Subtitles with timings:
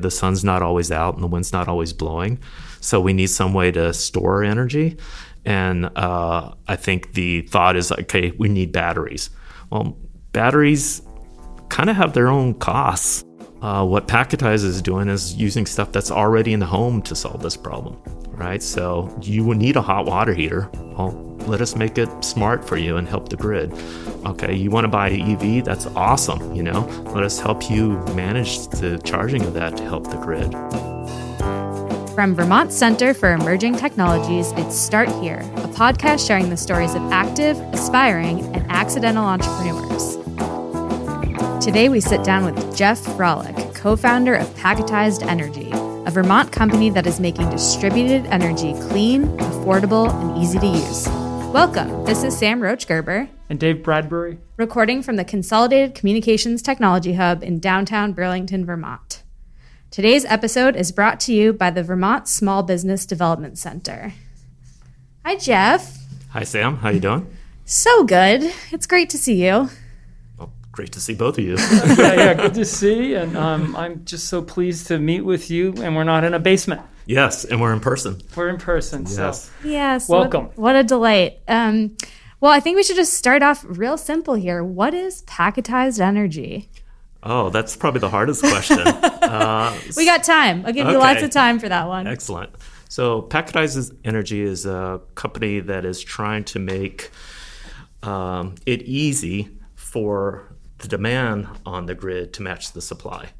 [0.00, 2.38] The sun's not always out and the wind's not always blowing.
[2.80, 4.96] So we need some way to store energy.
[5.44, 9.30] And uh, I think the thought is okay, we need batteries.
[9.70, 9.96] Well,
[10.30, 11.02] batteries
[11.68, 13.24] kind of have their own costs.
[13.60, 17.42] Uh, what Packetize is doing is using stuff that's already in the home to solve
[17.42, 18.62] this problem, right?
[18.62, 20.70] So you would need a hot water heater.
[20.96, 21.10] Well,
[21.40, 23.72] let us make it smart for you and help the grid.
[24.24, 25.64] Okay, you want to buy an EV?
[25.64, 26.86] That's awesome, you know?
[27.14, 30.52] Let us help you manage the charging of that to help the grid.
[32.14, 37.02] From Vermont Center for Emerging Technologies, it's Start Here, a podcast sharing the stories of
[37.10, 40.17] active, aspiring, and accidental entrepreneurs.
[41.60, 46.88] Today, we sit down with Jeff Frolik, co founder of Packetized Energy, a Vermont company
[46.90, 51.08] that is making distributed energy clean, affordable, and easy to use.
[51.52, 52.04] Welcome.
[52.04, 53.28] This is Sam Roach Gerber.
[53.50, 54.38] And Dave Bradbury.
[54.56, 59.24] Recording from the Consolidated Communications Technology Hub in downtown Burlington, Vermont.
[59.90, 64.14] Today's episode is brought to you by the Vermont Small Business Development Center.
[65.24, 65.98] Hi, Jeff.
[66.30, 66.76] Hi, Sam.
[66.76, 67.26] How you doing?
[67.64, 68.54] So good.
[68.70, 69.70] It's great to see you.
[70.78, 71.56] Great to see both of you.
[71.98, 73.14] yeah, yeah, good to see.
[73.14, 75.74] And um, I'm just so pleased to meet with you.
[75.78, 76.82] And we're not in a basement.
[77.04, 78.22] Yes, and we're in person.
[78.36, 79.02] We're in person.
[79.02, 79.46] Yes.
[79.46, 79.50] So.
[79.64, 80.08] Yes.
[80.08, 80.44] Welcome.
[80.44, 81.40] What, what a delight.
[81.48, 81.96] Um,
[82.38, 84.62] well, I think we should just start off real simple here.
[84.62, 86.70] What is packetized energy?
[87.24, 88.78] Oh, that's probably the hardest question.
[88.86, 90.64] uh, we got time.
[90.64, 90.92] I'll give okay.
[90.92, 92.06] you lots of time for that one.
[92.06, 92.52] Excellent.
[92.88, 97.10] So, Packetized Energy is a company that is trying to make
[98.04, 100.47] um, it easy for
[100.78, 103.30] the demand on the grid to match the supply.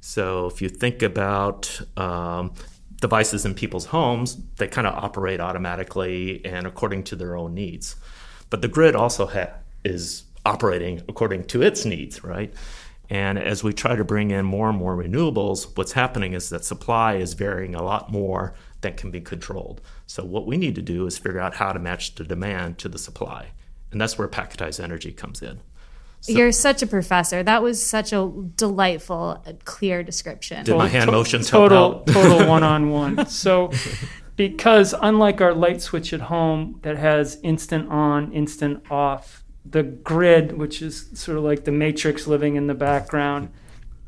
[0.00, 2.54] So if you think about um,
[3.00, 7.96] devices in people's homes, they kind of operate automatically and according to their own needs.
[8.50, 9.54] But the grid also ha-
[9.84, 12.52] is operating according to its needs, right?
[13.08, 16.64] And as we try to bring in more and more renewables, what's happening is that
[16.64, 19.80] supply is varying a lot more than can be controlled.
[20.06, 22.88] So what we need to do is figure out how to match the demand to
[22.88, 23.48] the supply.
[23.92, 25.60] And that's where packetized energy comes in.
[26.26, 27.44] So, You're such a professor.
[27.44, 30.64] That was such a delightful, clear description.
[30.64, 33.26] Did my hand motions total, total one-on-one.
[33.26, 33.70] So,
[34.34, 40.58] because unlike our light switch at home that has instant on, instant off, the grid,
[40.58, 43.50] which is sort of like the matrix living in the background,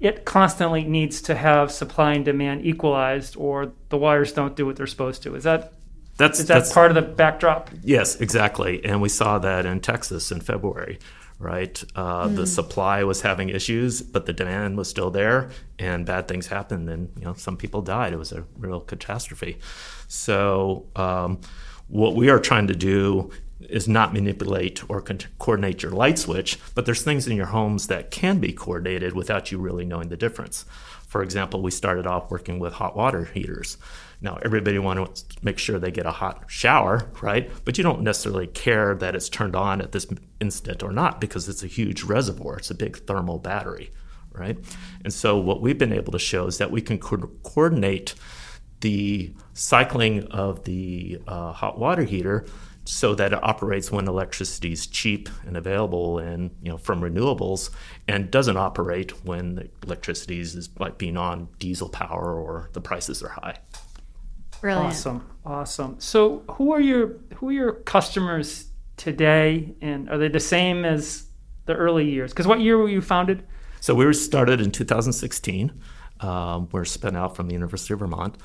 [0.00, 4.74] it constantly needs to have supply and demand equalized, or the wires don't do what
[4.74, 5.36] they're supposed to.
[5.36, 5.72] Is that
[6.16, 7.70] that's, is that that's, part of the backdrop?
[7.84, 8.84] Yes, exactly.
[8.84, 10.98] And we saw that in Texas in February,
[11.38, 11.82] right?
[11.94, 12.36] Uh, mm.
[12.36, 16.88] The supply was having issues, but the demand was still there, and bad things happened,
[16.88, 18.12] and you know some people died.
[18.12, 19.58] It was a real catastrophe.
[20.08, 21.40] So um,
[21.86, 26.58] what we are trying to do is not manipulate or con- coordinate your light switch,
[26.74, 30.16] but there's things in your homes that can be coordinated without you really knowing the
[30.16, 30.64] difference.
[31.06, 33.78] For example, we started off working with hot water heaters.
[34.20, 37.50] Now, everybody wants to make sure they get a hot shower, right?
[37.64, 40.06] But you don't necessarily care that it's turned on at this
[40.40, 42.56] instant or not because it's a huge reservoir.
[42.56, 43.92] It's a big thermal battery,
[44.32, 44.58] right?
[45.04, 48.14] And so, what we've been able to show is that we can co- coordinate
[48.80, 52.44] the cycling of the uh, hot water heater
[52.84, 57.70] so that it operates when electricity is cheap and available and you know from renewables
[58.06, 63.22] and doesn't operate when the electricity is like being on diesel power or the prices
[63.22, 63.58] are high.
[64.60, 64.86] Brilliant.
[64.86, 65.30] Awesome.
[65.44, 65.96] Awesome.
[65.98, 71.26] So who are your who are your customers today and are they the same as
[71.66, 72.32] the early years?
[72.32, 73.44] Because what year were you founded?
[73.80, 75.80] So we were started in 2016.
[76.20, 78.36] Um, we're spun out from the University of Vermont.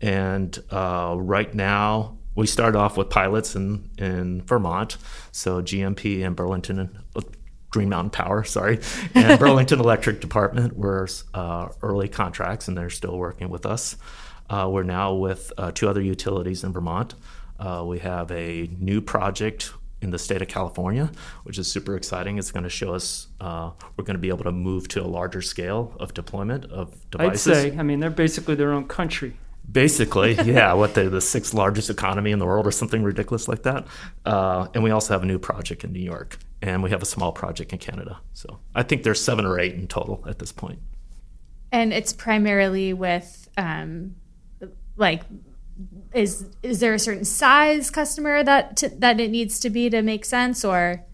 [0.00, 4.98] And uh, right now, we started off with pilots in, in Vermont.
[5.32, 7.22] So GMP and Burlington, uh,
[7.70, 8.80] Green Mountain Power, sorry,
[9.14, 13.96] and Burlington Electric Department were uh, early contracts, and they're still working with us.
[14.48, 17.14] Uh, we're now with uh, two other utilities in Vermont.
[17.58, 19.72] Uh, we have a new project
[20.04, 21.10] in the state of California,
[21.44, 22.38] which is super exciting.
[22.38, 25.08] It's going to show us uh, we're going to be able to move to a
[25.08, 27.48] larger scale of deployment of devices.
[27.48, 29.36] I'd say, I mean, they're basically their own country.
[29.70, 33.62] Basically, yeah, what they're the sixth largest economy in the world or something ridiculous like
[33.62, 33.86] that.
[34.26, 37.06] Uh, and we also have a new project in New York, and we have a
[37.06, 38.20] small project in Canada.
[38.34, 40.80] So I think there's seven or eight in total at this point.
[41.72, 44.16] And it's primarily with um,
[44.96, 45.22] like
[46.12, 50.02] is is there a certain size customer that to, that it needs to be to
[50.02, 51.04] make sense or?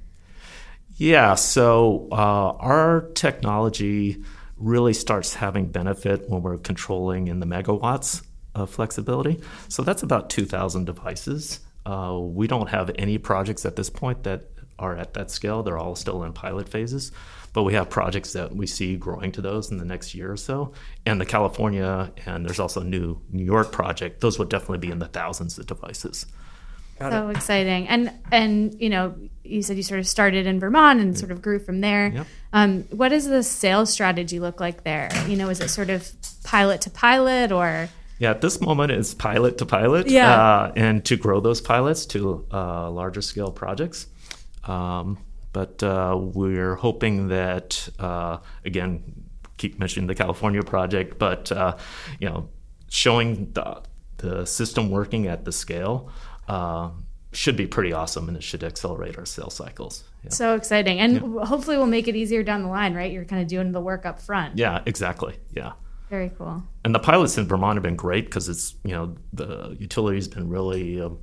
[0.96, 4.22] Yeah so uh, our technology
[4.56, 8.22] really starts having benefit when we're controlling in the megawatts
[8.54, 9.40] of flexibility.
[9.68, 11.60] So that's about 2000 devices.
[11.86, 14.44] Uh, we don't have any projects at this point that
[14.78, 15.62] are at that scale.
[15.62, 17.12] They're all still in pilot phases,
[17.52, 20.36] but we have projects that we see growing to those in the next year or
[20.36, 20.72] so.
[21.06, 24.20] And the California and there's also a new New York project.
[24.20, 26.26] Those would definitely be in the thousands of devices.
[26.98, 27.36] Got so it.
[27.36, 31.32] exciting and and you know you said you sort of started in vermont and sort
[31.32, 32.26] of grew from there Yep.
[32.52, 36.12] um, what does the sales strategy look like there you know is it sort of
[36.44, 37.88] pilot to pilot or
[38.18, 40.30] Yeah, at this moment it's pilot to pilot, Yeah.
[40.30, 44.06] uh, and to grow those pilots to uh, larger scale projects.
[44.64, 45.16] Um,
[45.52, 49.02] but uh, we're hoping that uh, again,
[49.56, 51.76] keep mentioning the California project, but uh,
[52.18, 52.48] you know,
[52.88, 53.82] showing the
[54.18, 56.10] the system working at the scale
[56.48, 56.90] uh,
[57.32, 60.04] should be pretty awesome, and it should accelerate our sales cycles.
[60.24, 63.40] Yeah, so exciting and hopefully we'll make it easier down the line right you're kind
[63.40, 65.34] of doing the work up front yeah exactly.
[65.50, 65.72] Yeah.
[66.10, 69.76] very cool and the pilots in Vermont have been great because it's you know the
[69.80, 71.18] utility's been really um,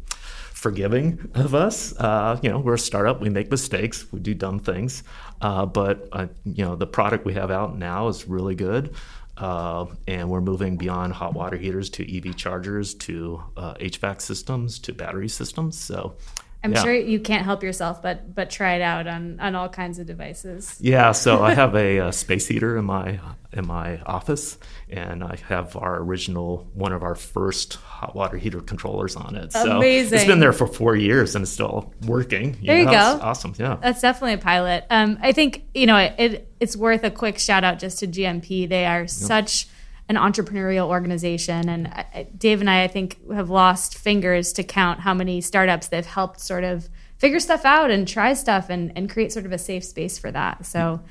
[0.57, 1.95] forgiving of us.
[1.99, 5.03] Uh, you know, we're a startup, we make mistakes, we do dumb things,
[5.39, 8.95] uh, but uh, you know the product we have out now is really good.
[9.37, 14.79] Uh, and we're moving beyond hot water heaters to EV chargers, to uh, HVAC systems,
[14.79, 15.77] to battery systems.
[15.77, 16.15] So,
[16.63, 16.81] i'm yeah.
[16.81, 20.07] sure you can't help yourself but but try it out on on all kinds of
[20.07, 23.19] devices Yeah, so I have a, uh space heater in my
[23.53, 24.57] in my office,
[24.89, 29.51] and I have our original one of our first hot water heater controllers on it.
[29.51, 32.55] So it's been there for four years and it's still working.
[32.63, 33.19] There you know, go.
[33.21, 33.55] Awesome.
[33.57, 33.77] Yeah.
[33.81, 34.85] That's definitely a pilot.
[34.91, 36.51] Um, I think you know it, it.
[36.59, 38.69] It's worth a quick shout out just to GMP.
[38.69, 39.67] They are such
[40.09, 44.63] an entrepreneurial organization, and I- I- Dave and I, I think, have lost fingers to
[44.63, 48.91] count how many startups they've helped sort of figure stuff out and try stuff and,
[48.95, 50.65] and create sort of a safe space for that.
[50.67, 51.01] So.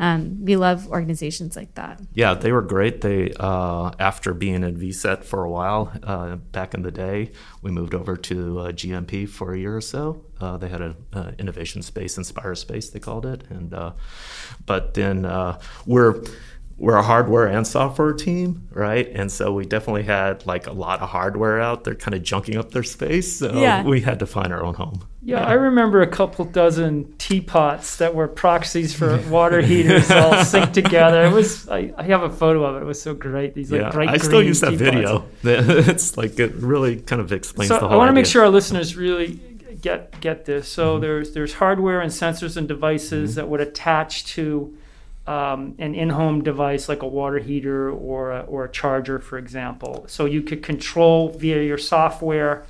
[0.00, 2.00] Um, we love organizations like that.
[2.14, 3.00] Yeah, they were great.
[3.00, 7.32] They uh, after being in VCET for a while uh, back in the day,
[7.62, 10.24] we moved over to uh, GMP for a year or so.
[10.40, 13.92] Uh, they had an uh, innovation space, Inspire Space, they called it, and uh,
[14.66, 16.22] but then uh, we're
[16.76, 19.08] we're a hardware and software team, right?
[19.14, 22.56] And so we definitely had like a lot of hardware out there, kind of junking
[22.56, 23.38] up their space.
[23.38, 23.84] So Yeah.
[23.84, 25.06] we had to find our own home.
[25.22, 30.72] Yeah, I remember a couple dozen teapots that were proxies for water heaters all synced
[30.72, 31.24] together.
[31.24, 32.80] It was I, I have a photo of it.
[32.82, 33.54] It was so great.
[33.54, 34.80] These like yeah, bright I still green use that teapots.
[34.80, 35.24] video.
[35.90, 38.50] it's like it really kind of explains So the I want to make sure our
[38.50, 39.40] listeners really
[39.80, 40.66] get get this.
[40.66, 40.74] Mm-hmm.
[40.74, 44.76] So there's there's hardware and sensors and devices that would attach to
[45.26, 50.04] um, an in-home device like a water heater or a, or a charger, for example.
[50.08, 52.66] So you could control via your software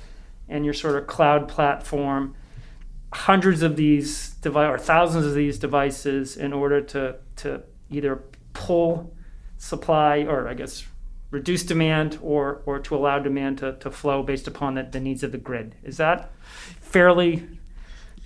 [0.47, 2.35] and your sort of cloud platform
[3.11, 8.21] hundreds of these device or thousands of these devices in order to to either
[8.53, 9.13] pull
[9.57, 10.85] supply or I guess
[11.31, 15.23] reduce demand or or to allow demand to, to flow based upon the, the needs
[15.23, 15.75] of the grid.
[15.83, 16.31] Is that
[16.81, 17.47] fairly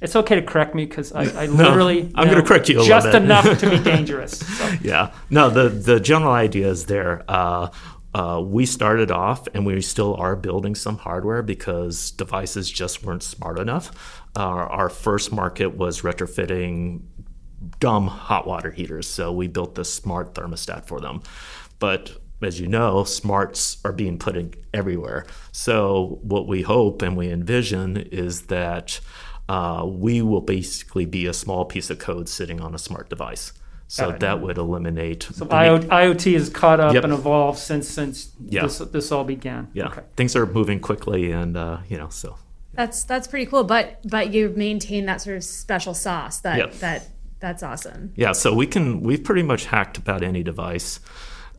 [0.01, 2.81] it's okay to correct me because I, I No, literally I'm gonna correct you a
[2.81, 4.39] little just enough to be dangerous.
[4.39, 4.73] So.
[4.81, 7.69] yeah no the the general idea is there uh,
[8.13, 13.23] uh, we started off and we still are building some hardware because devices just weren't
[13.23, 17.01] smart enough uh, our first market was retrofitting
[17.79, 21.21] dumb hot water heaters so we built this smart thermostat for them
[21.77, 25.25] but as you know, smarts are being put in everywhere.
[25.51, 28.99] So, what we hope and we envision is that
[29.49, 33.51] uh, we will basically be a small piece of code sitting on a smart device.
[33.87, 35.23] So Got that would eliminate.
[35.23, 37.03] So the IO, IoT has caught up Yep.
[37.05, 38.61] and evolved since since Yeah.
[38.63, 39.67] this this all began.
[39.73, 40.03] yeah, Okay.
[40.15, 42.35] things are moving quickly, and uh, you know, so
[42.75, 43.63] That's that's pretty cool.
[43.63, 46.73] But but you maintain that sort of special sauce that Yep.
[46.85, 47.07] that
[47.39, 48.11] that's awesome.
[48.15, 50.99] yeah, so we can we've pretty much hacked about any device,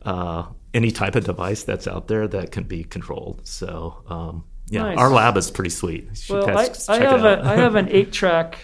[0.05, 0.43] uh,
[0.73, 3.41] any type of device that's out there that can be controlled.
[3.43, 4.97] So um, yeah, Nice.
[4.97, 6.09] our lab is pretty sweet.
[6.29, 8.57] Well, I, I have a I have an eight track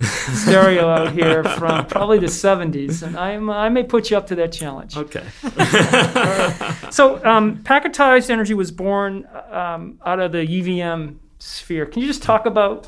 [0.00, 4.34] stereo out here from probably the '70s, and I'm I may put you up to
[4.36, 4.96] that challenge.
[4.96, 5.24] Okay.
[6.90, 11.86] So, um, packetized energy was born um, out of the UVM sphere.
[11.86, 12.86] Can you just talk about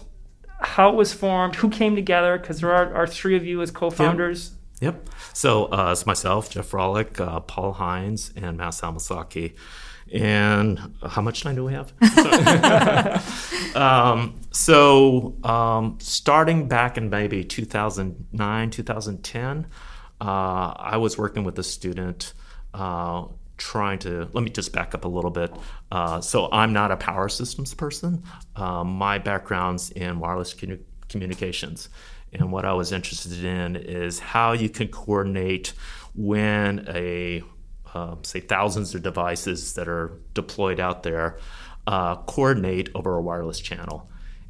[0.61, 2.38] how it was formed, who came together?
[2.38, 4.52] Because there are, are three of you as co-founders.
[4.81, 5.09] Yep.
[5.33, 9.55] So uh, it's myself, Jeff Frolik, uh, Paul Hines, and Mass Almassalkhi.
[10.13, 11.93] And how much time do we have?
[13.77, 19.67] Um, so um, starting back in maybe 2009, 2010,
[20.19, 22.33] uh, I was working with a student
[22.73, 23.27] uh,
[23.59, 25.55] trying to let me just back up a little bit.
[25.93, 28.23] Uh, so I'm not a power systems person.
[28.57, 31.91] Um, my background's in wireless commu- communications.
[32.33, 35.75] And what I was interested in is how you can coordinate
[36.15, 37.43] when a,
[37.97, 41.38] uh, say, thousands of devices that are deployed out there
[41.87, 44.09] uh, coordinate over a wireless channel.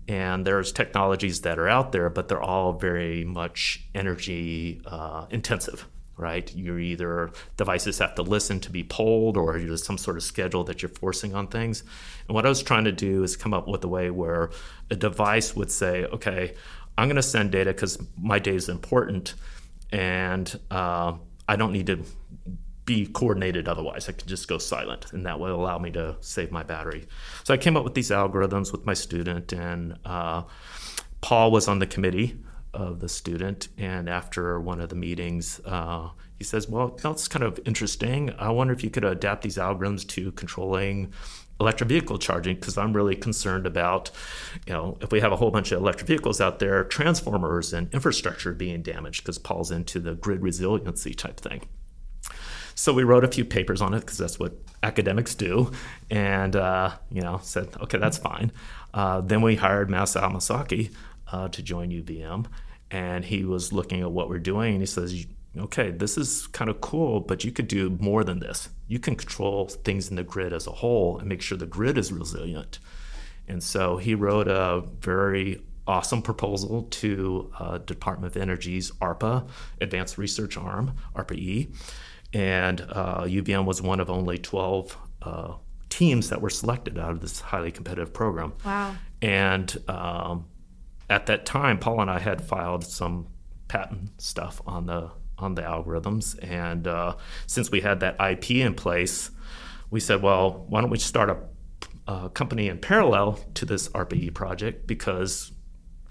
[0.09, 5.89] and there's technologies that are out there, but they're all very much energy uh, intensive
[6.17, 6.55] right?
[6.57, 10.65] You're either devices have to listen to be polled or there's some sort of schedule
[10.65, 11.85] that you're forcing on things.
[12.27, 14.51] And what I was trying to do is come up with a way where
[14.91, 16.55] a device would say, okay,
[16.97, 19.35] I'm going to send data because my data is important
[19.93, 21.13] and uh,
[21.49, 22.03] I don't need to
[22.87, 24.09] be coordinated otherwise.
[24.09, 27.07] I can just go silent, and that will allow me to save my battery.
[27.45, 30.45] So I came up with these algorithms with my student, and uh,
[31.21, 32.39] Paul was on the committee
[32.73, 33.69] of the student.
[33.77, 38.33] And after one of the meetings, uh, he says, Well, that's kind of interesting.
[38.39, 41.13] I wonder if you could adapt these algorithms to controlling
[41.59, 44.11] electric vehicle charging because I'm really concerned about,
[44.67, 47.93] you know, if we have a whole bunch of electric vehicles out there, transformers and
[47.95, 51.63] infrastructure being damaged because Paul's into the grid resiliency type thing.
[52.77, 54.53] So we wrote a few papers on it because that's what
[54.83, 55.73] academics do,
[56.11, 58.53] and uh, you know said, okay, that's fine.
[58.95, 60.95] Uh, then we hired Mads Almassalkhi
[61.33, 62.47] uh, to join UVM,
[62.91, 65.27] and he was looking at what we're doing and he says
[65.59, 69.17] okay this is kind of cool but you could do more than this you can
[69.17, 72.79] control things in the grid as a whole and make sure the grid is resilient
[73.49, 79.49] and so he wrote a very awesome proposal to uh, department of energy's arpa
[79.81, 81.69] advanced research arm arpa-e
[82.37, 85.55] and uh, uvm was one of only 12 uh,
[85.89, 90.45] teams that were selected out of this highly competitive program wow and um,
[91.09, 93.29] at that time, Paul and I had filed some
[93.69, 97.17] patent stuff on the on the algorithms, and uh,
[97.47, 99.31] since we had that IP in place,
[99.91, 104.31] we said, well, why don't we start a, a company in parallel to this ARPA-E
[104.31, 105.53] project because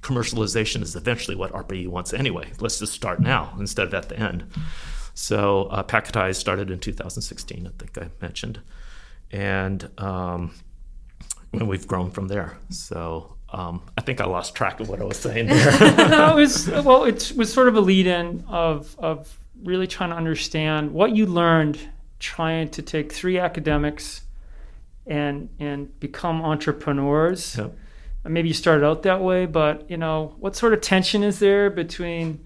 [0.02, 2.52] commercialization is eventually what ARPA-E wants anyway.
[2.60, 4.46] Let's just start now instead of at the end.
[5.16, 8.60] So uh, Packetize started in 2016, I think I mentioned,
[9.32, 10.54] and um,
[11.54, 12.58] and we've grown from there.
[12.70, 15.80] So um, I think I lost track of what I was saying there.
[16.10, 20.18] no, it was well, it was sort of a lead-in of of really trying to
[20.18, 21.80] understand what you learned
[22.20, 24.22] trying to take three academics
[25.08, 27.58] and and become entrepreneurs.
[27.58, 27.74] Yep.
[28.26, 31.70] Maybe you started out that way, but you know, what sort of tension is there
[31.70, 32.45] between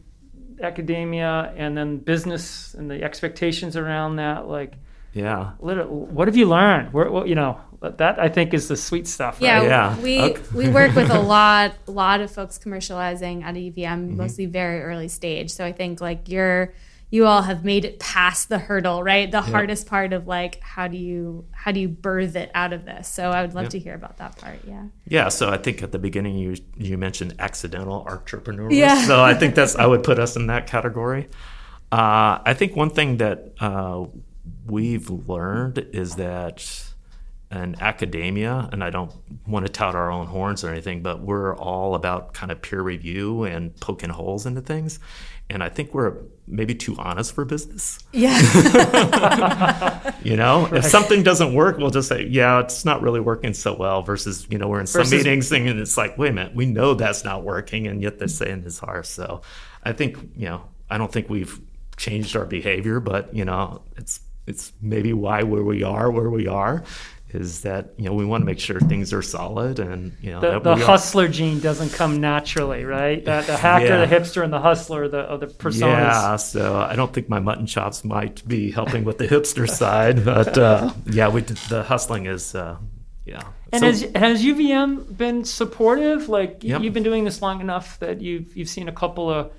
[0.61, 4.47] academia and then business and the expectations around that?
[4.47, 4.73] Like,
[5.13, 6.93] yeah, what have you learned?
[6.93, 9.37] Where, you know, that I think is the sweet stuff.
[9.39, 9.67] Yeah, right?
[9.67, 9.99] yeah.
[10.01, 10.41] We Okay.
[10.53, 14.17] we work with a lot lot of folks commercializing at UVM, Mm-hmm.
[14.17, 15.49] mostly very early stage.
[15.51, 16.73] So I think like you're
[17.11, 19.31] you all have made it past the hurdle, right?
[19.31, 22.85] The hardest part of like how do you how do you birth it out of
[22.85, 23.07] this?
[23.07, 23.71] So I would love Yep.
[23.71, 24.59] to hear about that part.
[24.67, 24.83] Yeah.
[25.07, 28.73] Yeah, so I think at the beginning you you mentioned accidental entrepreneurs.
[28.73, 29.01] Yeah.
[29.05, 31.27] So I think that's I would put us in that category.
[31.91, 34.05] Uh, I think one thing that uh,
[34.67, 36.85] we've learned is that
[37.51, 39.11] in academia, and I don't
[39.47, 42.79] want to tout our own horns or anything, but we're all about kind of peer
[42.83, 44.99] review and poking holes into things.
[45.49, 47.99] And I think we're maybe too honest for business.
[48.11, 48.37] Yeah.
[50.21, 53.73] You know, if something doesn't work, we'll just say, yeah, it's not really working so
[53.73, 54.01] well.
[54.01, 56.65] Versus, you know, we're in some Versus- meetings and it's like, wait a minute, we
[56.65, 59.05] know that's not working, and yet they're saying it's hard.
[59.05, 59.41] So,
[59.83, 61.57] I think, you know, I don't think we've
[61.95, 66.47] changed our behavior, but you know, it's it's maybe why where we are where we
[66.47, 66.83] are
[67.31, 70.39] is that you know we want to make sure things are solid and you know
[70.41, 73.23] The, that the hustler gene doesn't come naturally, right?
[73.23, 74.05] The, the hacker, Yeah.
[74.05, 75.81] the hipster, and the hustler, the, the personas.
[75.81, 80.25] Yeah, so I don't think my mutton chops might be helping with the hipster side,
[80.25, 82.77] but uh, yeah, we the hustling is uh,
[83.25, 83.43] yeah.
[83.71, 86.29] And So- has has UVM been supportive?
[86.29, 86.81] Like Yep.
[86.81, 89.51] you've been doing this long enough that you've you've seen a couple of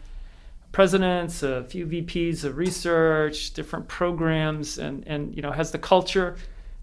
[0.73, 6.37] presidents, a few VPs of research, different programs, and and you know has the culture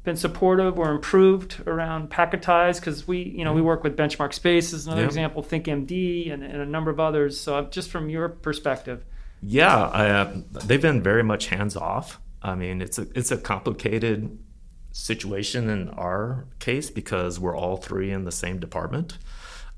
[0.07, 2.79] been supportive or improved around packetize?
[2.79, 5.09] Because we you know we work with Benchmark Space as another Yep.
[5.09, 7.39] example, ThinkMD, and, and a number of others.
[7.39, 9.05] So just from your perspective,
[9.41, 12.19] Yeah, I, uh, they've been very much hands off.
[12.41, 14.39] I mean, it's a it's a complicated
[14.91, 19.17] situation in our case because we're all three in the same department.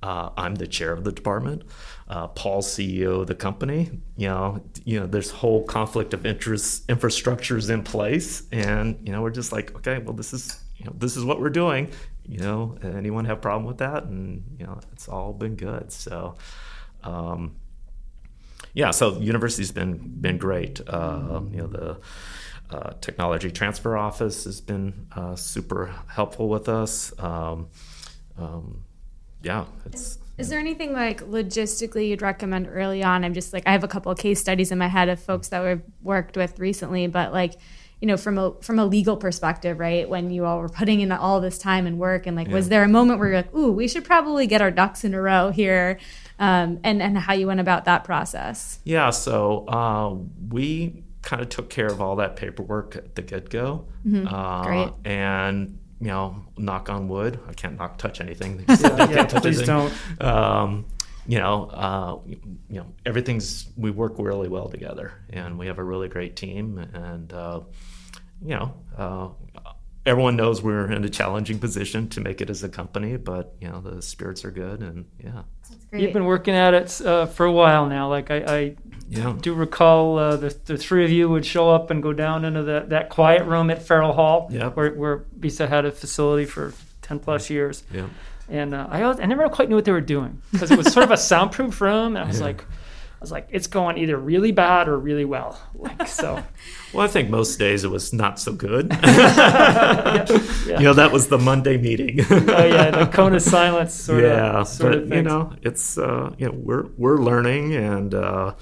[0.01, 1.63] Uh, I'm the chair of the department.
[2.09, 3.91] Uh, Paul's CEO of the company.
[4.17, 9.21] You know, you know, there's whole conflict of interest infrastructures in place, and you know,
[9.21, 11.91] we're just like, okay, well, this is you know, this is what we're doing.
[12.25, 14.05] You know, anyone have problem with that?
[14.05, 15.91] And you know, it's all been good.
[15.91, 16.35] So.
[17.03, 17.55] Um,
[18.73, 20.79] yeah, so university's been been great.
[20.87, 21.97] Uh, you know, the
[22.69, 27.11] uh, technology transfer office has been uh, super helpful with us.
[27.19, 27.67] Um,
[28.37, 28.83] um,
[29.41, 33.24] yeah, it's Is there anything like logistically you'd recommend early on?
[33.25, 35.50] I'm just like I have a couple of case studies in my head of folks
[35.50, 37.55] that we've worked with recently, but like
[38.01, 40.08] you know, from a from a legal perspective, right?
[40.08, 42.53] When you all were putting in all this time and work, and like, Yeah.
[42.53, 45.13] was there a moment where you're like, "Ooh, we should probably get our ducks in
[45.13, 46.00] a row here,"
[46.39, 48.79] um, and and how you went about that process?
[48.86, 50.15] Yeah, so uh,
[50.50, 53.86] we kind of took care of all that paperwork at the get go.
[54.05, 54.63] Uh, Mm-hmm.
[54.65, 54.89] Great.
[55.03, 58.63] And, you know, knock on wood, I can't knock touch anything.
[58.67, 58.75] Yeah,
[59.07, 59.91] Can't touch please anything.
[60.19, 60.21] don't.
[60.23, 60.85] Um,
[61.27, 62.17] you know, uh,
[62.69, 66.79] you know, everything's, we work really well together and we have a really great team.
[66.93, 67.61] And, uh,
[68.43, 69.27] you know, uh,
[70.09, 73.67] everyone knows we're in a challenging position to make it as a company, but, you
[73.69, 75.43] know, the spirits are good and yeah.
[75.69, 76.01] That's great.
[76.01, 78.09] You've been working at it uh, for a while now.
[78.09, 78.75] Like I, I
[79.07, 79.35] Yeah.
[79.39, 82.63] do recall uh, the, the three of you would show up and go down into
[82.63, 84.75] that, that quiet room at Farrell Hall, Yep.
[84.75, 86.73] where, where VCET had a facility for
[87.03, 87.83] 10 plus years.
[87.93, 88.07] Yeah.
[88.49, 90.91] And uh, I, always, I never quite knew what they were doing because it was
[90.91, 92.15] sort of a soundproof room.
[92.15, 92.45] And I was Yeah.
[92.47, 92.65] like,
[93.19, 95.59] I was like, it's going either really bad or really well.
[95.73, 96.41] Like so,
[96.93, 98.88] Well, I think most days it was not so good.
[99.03, 100.25] yeah.
[100.65, 102.21] You know, that was the Monday meeting.
[102.29, 105.97] oh yeah, the cone of silence sort yeah, of sort but of you know, it's
[105.97, 108.55] uh, you know, we're we're learning, and uh,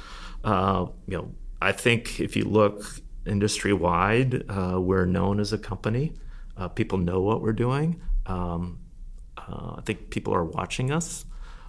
[0.43, 2.83] uh, you know, I think if you look
[3.27, 6.13] industry wide, uh, we're known as a company.
[6.57, 8.01] Uh, people know what we're doing.
[8.25, 8.79] Um,
[9.37, 11.25] uh, I think people are watching us.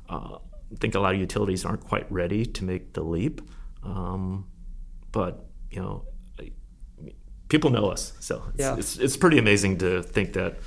[0.08, 3.40] Uh, I think a lot of utilities aren't quite ready to make the leap,
[3.82, 4.46] um,
[5.12, 6.04] but you know,
[6.38, 6.52] I-
[7.48, 8.76] people know us, so it's, Yeah.
[8.76, 10.58] it's it's pretty amazing to think that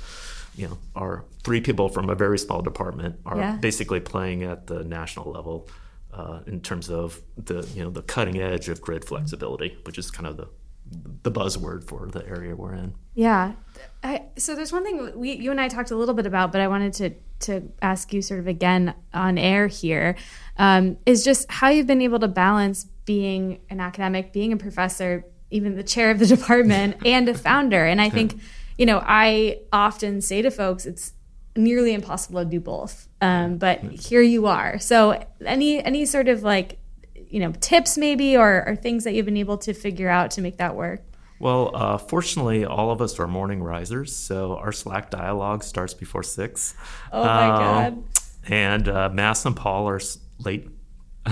[0.56, 3.56] you know our three people from a very small department are Yeah.
[3.56, 5.68] basically playing at the national level
[6.12, 10.10] uh, in terms of the you know the cutting edge of grid flexibility, which is
[10.10, 10.48] kind of the
[11.22, 12.94] the buzzword for the area we're in.
[13.14, 13.52] Yeah.
[14.02, 16.60] I, so there's one thing we, you and I talked a little bit about, but
[16.60, 17.10] I wanted to
[17.42, 20.16] to ask you sort of again on air here,
[20.58, 25.24] um, is just how you've been able to balance being an academic, being a professor,
[25.50, 27.84] even the chair of the department, and a founder.
[27.84, 28.40] And I think,
[28.78, 31.12] you know, I often say to folks, it's
[31.56, 33.08] nearly impossible to do both.
[33.20, 34.78] Um, but here you are.
[34.78, 36.78] So any any sort of like,
[37.32, 40.40] you know, tips maybe or, or things that you've been able to figure out to
[40.40, 41.02] make that work.
[41.40, 46.22] Well, uh, fortunately, all of us are morning risers, so our Slack dialogue starts before
[46.22, 46.74] six.
[47.10, 48.04] Oh my Um, God.
[48.48, 50.00] And uh, Mass and Paul are
[50.38, 50.68] late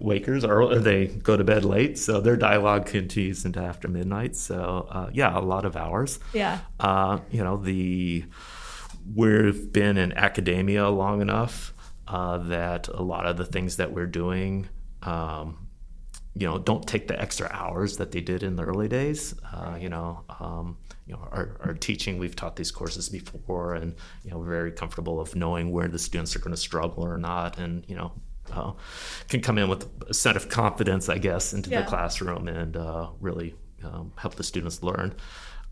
[0.00, 4.36] wakers, or they go to bed late, so their dialogue continues into after midnight.
[4.36, 6.18] So uh, yeah, a lot of hours.
[6.32, 6.60] Yeah.
[6.80, 8.24] Uh, you know, the
[9.14, 11.74] we've been in academia long enough
[12.08, 14.68] uh, that a lot of the things that we're doing,
[15.02, 15.68] um,
[16.34, 19.34] you know, don't take the extra hours that they did in the early days.
[19.52, 23.94] Uh, you know, um, you know, our, our teaching, we've taught these courses before, and
[24.24, 27.18] you know, we're very comfortable of knowing where the students are going to struggle or
[27.18, 28.12] not, and you know.
[28.52, 28.72] Uh,
[29.28, 31.82] can come in with a set of confidence, I guess, into Yeah.
[31.82, 35.14] the classroom and uh, really um, help the students learn.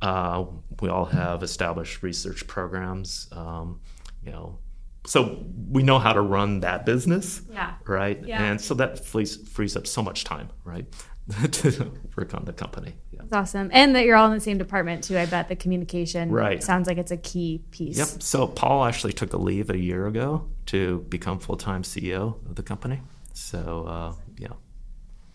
[0.01, 0.45] Uh,
[0.81, 3.81] we all have established research programs, um,
[4.25, 4.59] you know,
[5.07, 7.75] so we know how to run that business, Yeah.
[7.87, 8.23] right?
[8.25, 8.43] Yeah.
[8.43, 10.87] And so that frees, frees up so much time, right,
[11.53, 12.95] to work on the company.
[13.13, 13.21] Yeah.
[13.23, 13.71] That's awesome.
[13.73, 15.17] And that you're all in the same department too.
[15.19, 16.63] I bet the communication Right.
[16.63, 17.99] sounds like it's a key piece.
[17.99, 18.23] Yep.
[18.23, 22.57] So Paul actually took a leave a year ago to become full time CEO of
[22.57, 23.01] the company.
[23.33, 24.49] So uh, yeah.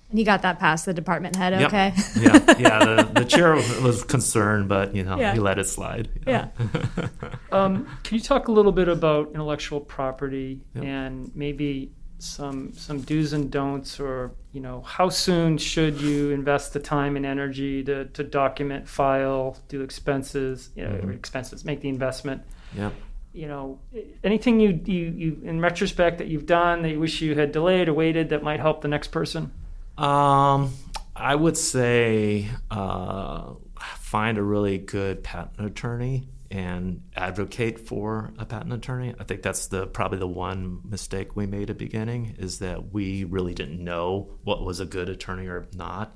[0.10, 1.68] And you got that past the department head, Yep.
[1.68, 1.94] okay?
[2.20, 2.56] yeah.
[2.60, 2.80] Yeah.
[3.04, 5.34] The, the chair was concerned, but you know Yeah.
[5.34, 6.10] he let it slide.
[6.26, 6.52] you know.
[6.98, 7.08] Yeah.
[7.52, 10.84] Um, can you talk a little bit about intellectual property Yep.
[10.84, 16.74] and maybe some some do's and don'ts, or you know, how soon should you invest
[16.74, 21.14] the time and energy to, to document, file, do expenses, you know, Mhm.
[21.16, 22.42] expenses, make the investment.
[22.76, 22.92] Yeah
[23.34, 23.80] You know,
[24.24, 27.88] anything you, you you in retrospect that you've done that you wish you had delayed
[27.90, 29.52] or waited that might help the next person.
[29.98, 30.74] Um,
[31.16, 33.54] I would say uh,
[34.00, 39.14] find a really good patent attorney and advocate for a patent attorney.
[39.20, 42.94] I think that's the probably the one mistake we made at the beginning is that
[42.94, 46.16] we really didn't know what was a good attorney or not.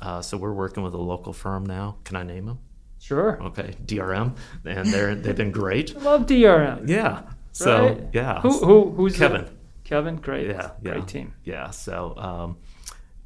[0.00, 1.96] Uh, so we're working with a local firm now.
[2.04, 2.58] Can I name them?
[2.98, 3.42] Sure.
[3.42, 5.96] Okay, DRM, and they're they've been great.
[6.00, 6.88] I love DRM.
[6.88, 7.22] Yeah.
[7.52, 8.08] So Right?
[8.12, 8.40] yeah.
[8.42, 9.48] Who who who's Kevin.
[9.84, 10.48] Kevin, great.
[10.48, 10.92] Yeah, yeah.
[10.92, 11.32] Great team.
[11.42, 11.70] Yeah.
[11.70, 12.58] So, um,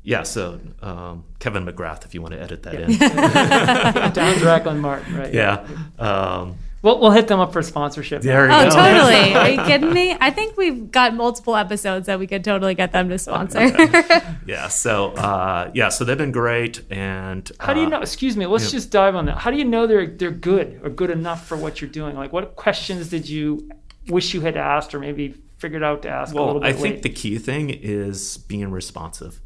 [0.05, 0.23] yeah.
[0.23, 2.87] So, um, Kevin McGrath, if you want to edit that Yeah.
[2.87, 2.99] in.
[4.13, 5.33] Down Rachlin Martin, right?
[5.35, 5.67] yeah.
[5.99, 8.21] Um, We'll, we'll hit them up for sponsorship.
[8.21, 8.77] there you Oh, go.
[8.77, 9.33] totally.
[9.35, 10.15] Are you kidding me?
[10.21, 13.65] I think we've got multiple episodes that we could totally get them to sponsor.
[14.47, 14.69] yeah.
[14.69, 15.89] So, uh, yeah.
[15.89, 18.01] So they've been great, and How do you uh, know?
[18.03, 18.45] Excuse me.
[18.45, 18.71] Let's yeah.
[18.73, 19.39] just dive on that.
[19.39, 22.17] How do you know they're they're good or good enough for what you're doing?
[22.17, 23.71] Like, what questions did you
[24.09, 26.73] wish you had asked, or maybe figured out to ask a little Well, bit I
[26.75, 27.03] think late?
[27.03, 29.41] the key thing is being responsive,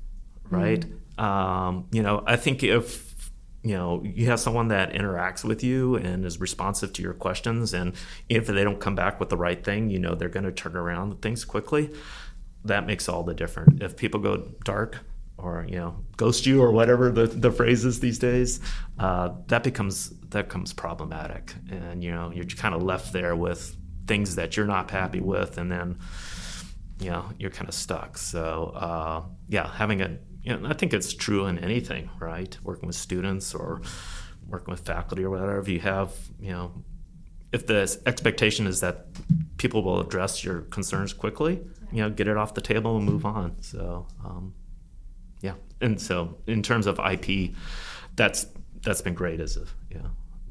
[0.50, 0.80] right?
[0.80, 1.24] Mm-hmm.
[1.24, 3.08] Um, you know, I think if
[3.62, 7.74] you know you have someone that interacts with you and is responsive to your questions
[7.74, 7.92] and
[8.28, 10.76] if they don't come back with the right thing you know they're going to turn
[10.76, 11.90] around things quickly
[12.64, 14.98] that makes all the difference if people go dark
[15.38, 18.60] or you know ghost you or whatever the, the phrase is these days
[18.98, 23.76] uh, that becomes that becomes problematic and you know you're kind of left there with
[24.06, 25.98] things that you're not happy with and then
[27.00, 30.94] you know you're kind of stuck so uh, yeah having a you know, I think
[30.94, 32.56] it's true in anything, right?
[32.62, 33.82] Working with students or
[34.46, 35.58] working with faculty or whatever.
[35.58, 36.72] If you have, you know,
[37.52, 39.06] if the expectation is that
[39.58, 41.60] people will address your concerns quickly,
[41.92, 43.60] you know, get it off the table and move on.
[43.60, 44.54] So, um,
[45.42, 45.54] yeah.
[45.80, 47.52] And so, in terms of IP,
[48.16, 48.46] that's
[48.82, 49.98] that's been great as of yeah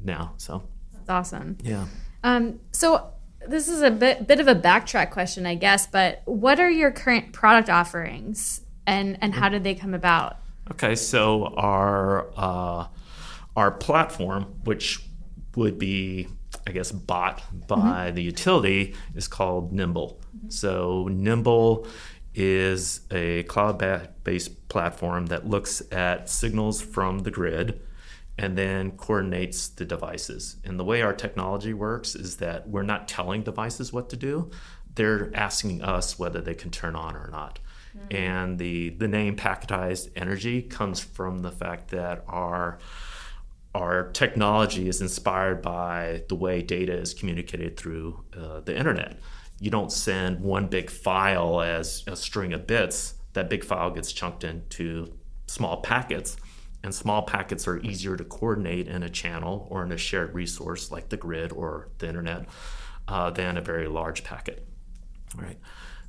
[0.02, 0.34] now.
[0.36, 1.58] So that's awesome.
[1.62, 1.86] Yeah.
[2.22, 3.12] Um, so
[3.46, 5.86] this is a bit bit of a backtrack question, I guess.
[5.86, 8.62] But what are your current product offerings?
[8.88, 10.38] And and how did they come about?
[10.72, 12.86] Okay, so our uh,
[13.54, 15.00] our platform, which
[15.54, 16.28] would be
[16.66, 18.14] I guess bought by mm-hmm.
[18.14, 20.18] the utility, is called Nimble.
[20.36, 20.50] Mm-hmm.
[20.50, 21.86] So Nimble
[22.34, 27.80] is a cloud-based platform that looks at signals from the grid
[28.36, 30.56] and then coordinates the devices.
[30.64, 34.50] And the way our technology works is that we're not telling devices what to do.
[34.94, 37.58] They're asking us whether they can turn on or not.
[37.98, 38.16] Mm-hmm.
[38.16, 42.78] And the, the name packetized energy comes from the fact that our
[43.74, 49.18] our technology is inspired by the way data is communicated through uh, the internet.
[49.60, 53.14] You don't send one big file as a string of bits.
[53.34, 55.12] That big file gets chunked into
[55.46, 56.36] small packets,
[56.82, 60.90] and small packets are easier to coordinate in a channel or in a shared resource
[60.90, 62.46] like the grid or the internet
[63.06, 64.66] uh, than a very large packet.
[65.36, 65.58] Right.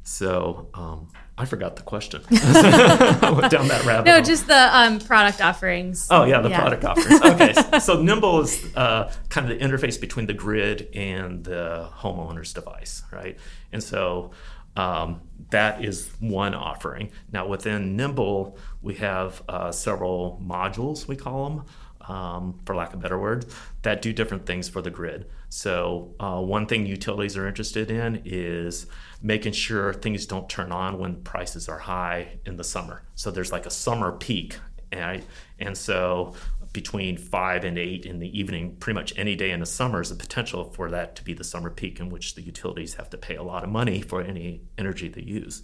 [0.10, 2.24] So um, I forgot the question.
[2.32, 4.08] I went down that rabbit.
[4.08, 4.24] No, hole.
[4.24, 6.08] just the um, product offerings.
[6.10, 6.60] Oh yeah, the yeah.
[6.60, 7.22] product offerings.
[7.24, 12.54] Okay, so Nimble is uh, kind of the interface between the grid and the homeowner's
[12.54, 13.38] device, right?
[13.72, 14.32] And so
[14.76, 17.12] um, that is one offering.
[17.32, 21.08] Now within Nimble, we have uh, several modules.
[21.08, 21.66] We call them.
[22.02, 23.46] Um, for lack of better words,
[23.84, 25.30] that do different things for the grid.
[25.50, 28.88] So, uh, one thing utilities are interested in is
[29.22, 33.04] making sure things don't turn on when prices are high in the summer.
[33.16, 34.58] So there's like a summer peak,
[34.92, 35.24] and
[35.60, 36.34] and so
[36.72, 40.12] between five and eight in the evening, pretty much any day in the summer is
[40.12, 43.18] a potential for that to be the summer peak in which the utilities have to
[43.18, 45.64] pay a lot of money for any energy they use.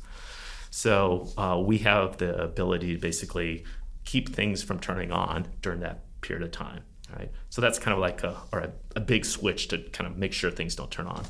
[0.72, 3.66] So uh, we have the ability to basically
[4.04, 6.84] keep things from turning on during that period of time.
[7.16, 7.32] Right.
[7.50, 10.34] So that's kind of like a, or a, a big switch to kind of make
[10.34, 11.24] sure things don't turn on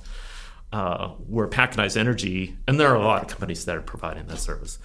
[0.75, 4.39] uh, where Packetized Energy, and there are a lot of companies that are providing that
[4.39, 4.77] service,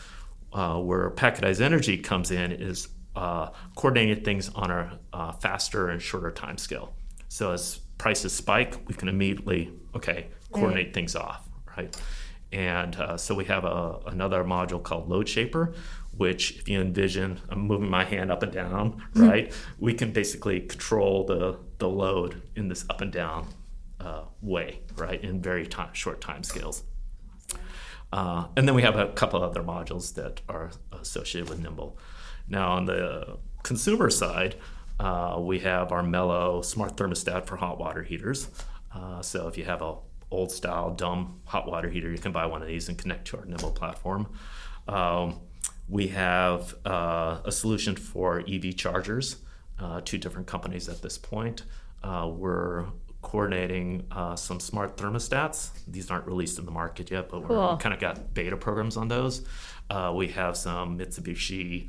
[0.53, 6.01] uh, where Packetized Energy comes in is uh, coordinating things on a uh, faster and
[6.01, 6.95] shorter time scale.
[7.27, 10.95] So as prices spike, we can immediately, okay, coordinate right.
[10.95, 12.01] things off, right?
[12.53, 15.75] And uh, so we have a, another module called Load Shaper,
[16.17, 19.29] which if you envision, I'm moving my hand up and down, mm-hmm.
[19.29, 19.53] right?
[19.81, 23.49] We can basically control the, the load in this up and down
[24.01, 26.83] uh, way, right, in very time, short time scales.
[28.13, 31.97] Uh, and then we have a couple other modules that are associated with Nimble.
[32.49, 34.57] Now, on the consumer side,
[34.99, 38.49] uh, we have our Mellow smart thermostat for hot water heaters.
[38.93, 39.97] Uh, so if you have a
[40.31, 43.39] old style dumb hot water heater, you can buy one of these and connect to
[43.39, 44.29] our Nimble platform.
[44.89, 45.41] Um,
[45.89, 49.37] we have uh, a solution for EV chargers,
[49.79, 51.63] uh, two different companies at this point.
[52.03, 52.87] Uh, we're
[53.23, 55.71] coordinating uh, some smart thermostats.
[55.87, 57.57] These aren't released in the market yet, but cool.
[57.57, 59.47] we're kind of got beta programs on those.
[59.89, 61.89] Uh, we have some Mitsubishi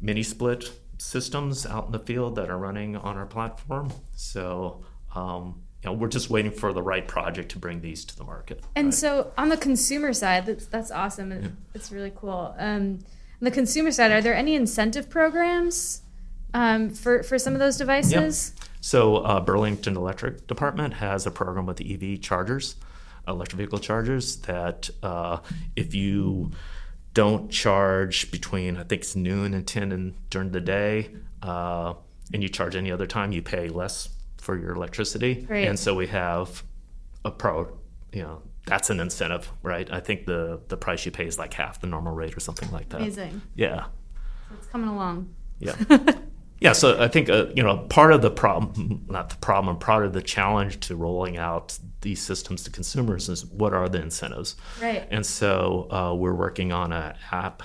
[0.00, 3.92] mini split systems out in the field that are running on our platform.
[4.14, 8.16] So, um, you know, we're just waiting for the right project to bring these to
[8.16, 8.62] the market.
[8.76, 8.94] And right?
[8.94, 11.32] so, on the consumer side, that's that's awesome.
[11.32, 11.48] Yeah.
[11.74, 12.54] It's really cool.
[12.56, 13.00] Um,
[13.40, 16.02] on the consumer side, are there any incentive programs
[16.54, 18.54] um, for for some of those devices?
[18.56, 18.68] Yep.
[18.82, 22.74] So uh, Burlington Electric Department has a program with EV chargers,
[23.28, 25.38] electric vehicle chargers, that uh,
[25.76, 26.50] if you
[27.14, 31.10] don't charge between I think it's noon and ten and during the day,
[31.42, 31.94] uh,
[32.34, 35.46] and you charge any other time, you pay less for your electricity.
[35.48, 35.68] Right.
[35.68, 36.64] And so we have
[37.24, 37.78] a pro,
[38.12, 39.88] you know, that's an incentive, right?
[39.92, 42.70] I think the the price you pay is like half the normal rate or something
[42.72, 43.00] like that.
[43.00, 43.42] Amazing.
[43.54, 43.84] Yeah.
[44.48, 45.32] So it's coming along.
[45.60, 45.76] Yeah.
[46.62, 50.06] Yeah, so I think uh, you know part of the problem, not the problem, part
[50.06, 54.54] of the challenge to rolling out these systems to consumers is what are the incentives?
[54.80, 55.06] Right.
[55.10, 57.64] And so uh, we're working on an app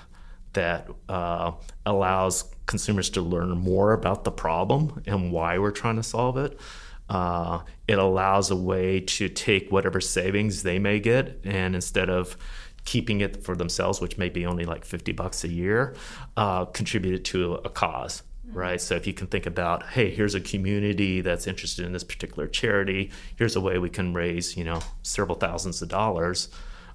[0.53, 1.51] that uh,
[1.86, 6.60] allows consumers to learn more about the problem and why we're trying to solve it.
[7.07, 12.36] Uh, it allows a way to take whatever savings they may get and instead of
[12.83, 15.95] keeping it for themselves, which may be only like 50 bucks a year,
[16.36, 18.79] uh, contribute it to a cause right?
[18.79, 22.47] So if you can think about, hey, here's a community that's interested in this particular
[22.47, 23.12] charity.
[23.36, 26.49] Here's a way we can raise, you know, several thousands of dollars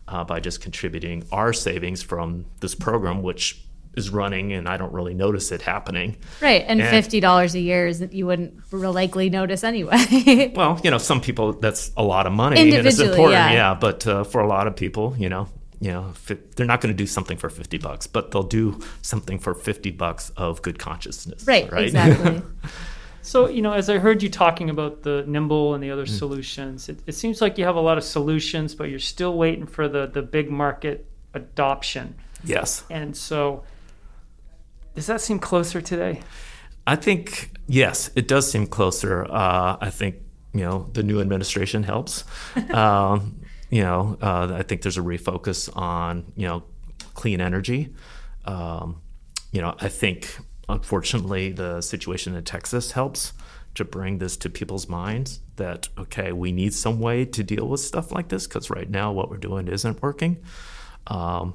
[0.09, 4.93] uh, by just contributing our savings from this program, which is running and I don't
[4.93, 6.17] really notice it happening.
[6.41, 6.65] Right.
[6.67, 10.53] And, and fifty dollars a year is you wouldn't likely notice anyway.
[10.55, 13.53] well, you know, some people that's a lot of money and it's important, yeah.
[13.53, 15.49] yeah but uh, for a lot of people, you know,
[15.83, 18.79] you know, it, they're not going to do something for 50 bucks, but they'll do
[19.03, 21.45] something for 50 bucks of good consciousness.
[21.45, 21.87] Right, right?
[21.87, 22.41] exactly.
[23.23, 26.19] so, you know, as I heard you talking about the Nimble and the other mm.
[26.19, 29.67] solutions, it, it, seems like you have a lot of solutions, but you're still waiting
[29.67, 32.15] for the, the big market adoption.
[32.45, 32.85] Yes.
[32.89, 33.65] And so,
[34.95, 36.21] does that seem closer today?
[36.87, 39.25] I think, yes, it does seem closer.
[39.25, 40.15] Uh, I think,
[40.55, 42.23] you know, the new administration helps.
[42.73, 43.42] um,
[43.73, 46.63] you know, uh, I think there's a refocus on you know
[47.15, 47.95] clean energy.
[48.45, 49.01] Um,
[49.51, 50.37] you know, I think
[50.69, 53.33] unfortunately the situation in Texas helps
[53.75, 57.81] to bring this to people's minds that okay, we need some way to deal with
[57.81, 60.37] stuff like this because right now what we're doing isn't working.
[61.07, 61.55] Um,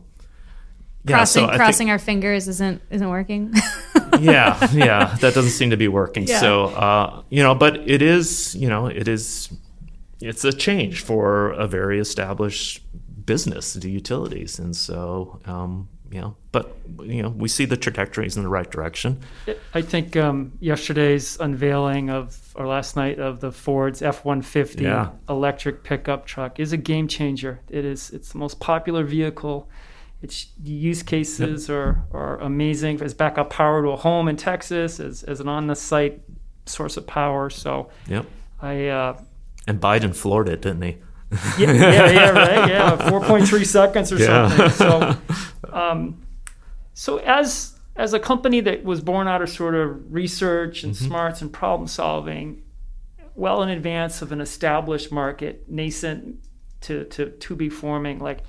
[1.03, 3.53] yeah, crossing so crossing think, our fingers isn't isn't working.
[4.19, 6.27] yeah, yeah, that doesn't seem to be working.
[6.27, 6.39] Yeah.
[6.39, 9.49] So uh, you know, but it is you know it is
[10.21, 12.84] it's a change for a very established
[13.25, 18.38] business, the utilities, and so um, you know, but you know, we see the trajectories
[18.38, 19.19] in the right direction.
[19.73, 24.89] I think um, yesterday's unveiling of, or last night of the Ford's F one fifty
[25.27, 27.60] electric pickup truck is a game changer.
[27.69, 28.12] It is.
[28.12, 29.69] It's the most popular vehicle.
[30.21, 31.77] Its use cases yep.
[31.77, 35.67] are, are amazing as backup power to a home in Texas, as, as an on
[35.67, 36.21] the site
[36.65, 37.51] source of power.
[37.51, 38.25] So, yep.
[38.60, 39.21] I uh,
[39.67, 40.97] and Biden floored it, didn't he?
[41.58, 42.69] yeah, yeah, yeah, right.
[42.69, 44.69] Yeah, four point three seconds or yeah.
[44.69, 45.21] something.
[45.67, 46.25] So, um,
[46.93, 51.06] so as as a company that was born out of sort of research and mm-hmm.
[51.06, 52.63] smarts and problem solving,
[53.36, 56.39] well in advance of an established market, nascent
[56.82, 58.39] to to to be forming, like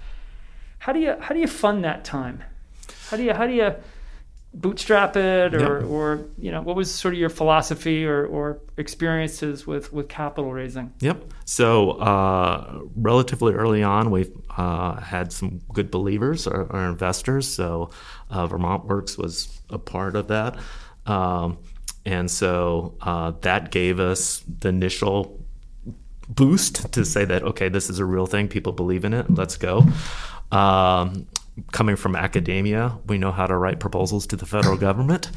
[0.78, 2.44] how do you how do you fund that time?
[3.10, 3.74] How do you how do you
[4.54, 5.88] bootstrap it or, yep.
[5.88, 10.52] or you know what was sort of your philosophy or, or experiences with, with capital
[10.52, 10.92] raising?
[11.00, 11.32] Yep.
[11.44, 17.46] So uh, relatively early on we've uh, had some good believers or, or investors.
[17.46, 17.90] So
[18.30, 20.56] uh, vermont works was a part of that.
[21.06, 21.58] Um,
[22.04, 25.44] and so uh, that gave us the initial
[26.28, 28.48] boost to say that okay this is a real thing.
[28.48, 29.30] People believe in it.
[29.30, 29.84] Let's go.
[30.50, 31.26] Um,
[31.72, 35.30] coming from academia, we know how to write proposals to the federal government,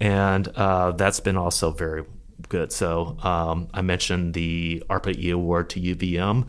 [0.00, 2.04] and uh, that's been also very
[2.48, 2.72] good.
[2.72, 6.46] So um, I mentioned the ARPA E award to UVM.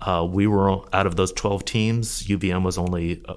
[0.00, 2.24] Uh, we were out of those 12 teams.
[2.24, 3.34] UVM was only uh,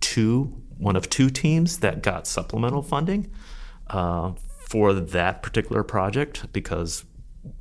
[0.00, 3.30] two, one of two teams that got supplemental funding
[3.88, 4.32] uh,
[4.68, 7.04] for that particular project because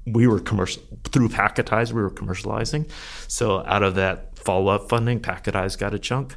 [0.05, 1.91] we were commercial through Packetize.
[1.91, 2.89] We were commercializing.
[3.27, 6.35] So out of that follow-up funding, Packetize got a chunk.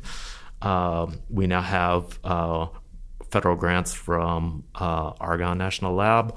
[0.62, 2.66] Uh, we now have uh,
[3.30, 6.36] federal grants from uh, Argonne National Lab,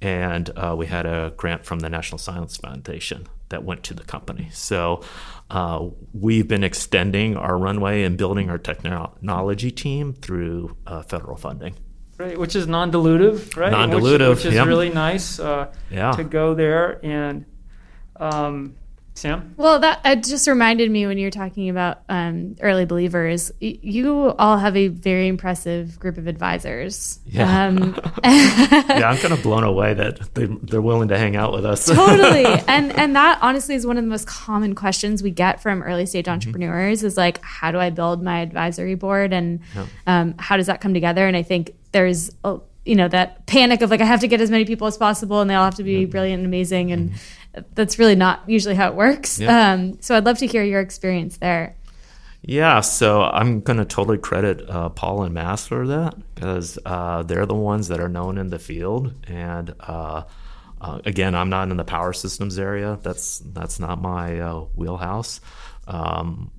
[0.00, 4.04] and uh, we had a grant from the National Science Foundation that went to the
[4.04, 4.48] company.
[4.52, 5.02] So
[5.50, 11.74] uh, we've been extending our runway and building our technology team through federal funding.
[12.18, 13.72] Right, which is non-dilutive, right?
[13.72, 14.66] Non-dilutive, which, which is yep.
[14.66, 16.12] really nice yeah.
[16.12, 17.46] to go there and.
[18.16, 18.76] Um,
[19.14, 19.54] Sam?
[19.58, 23.52] Well, that it just reminded me when you were talking about um, early believers.
[23.60, 27.20] Y- you all have a very impressive group of advisors.
[27.26, 27.94] Yeah, um,
[28.24, 31.86] yeah, I'm kind of blown away that they, they're willing to hang out with us.
[31.86, 35.82] totally, and and that honestly is one of the most common questions we get from
[35.82, 36.32] early stage mm-hmm.
[36.32, 37.00] entrepreneurs.
[37.00, 37.06] Mm-hmm.
[37.06, 39.86] Is like, how do I build my advisory board, and yeah.
[40.06, 41.26] um, how does that come together?
[41.26, 44.40] And I think there's a, you know that panic of like I have to get
[44.40, 46.10] as many people as possible, and they all have to be mm-hmm.
[46.10, 47.41] brilliant and amazing, and mm-hmm
[47.74, 49.38] that's really not usually how it works.
[49.38, 49.72] Yeah.
[49.72, 51.76] Um, so I'd love to hear your experience there.
[52.44, 57.22] Yeah, so I'm going to totally credit uh, Paul and Mass for that because uh,
[57.22, 59.14] they're the ones that are known in the field.
[59.28, 60.24] And uh,
[60.80, 62.98] uh again, I'm not in the power systems area.
[63.02, 65.40] That's that's not my uh, wheelhouse.
[65.86, 66.50] Um,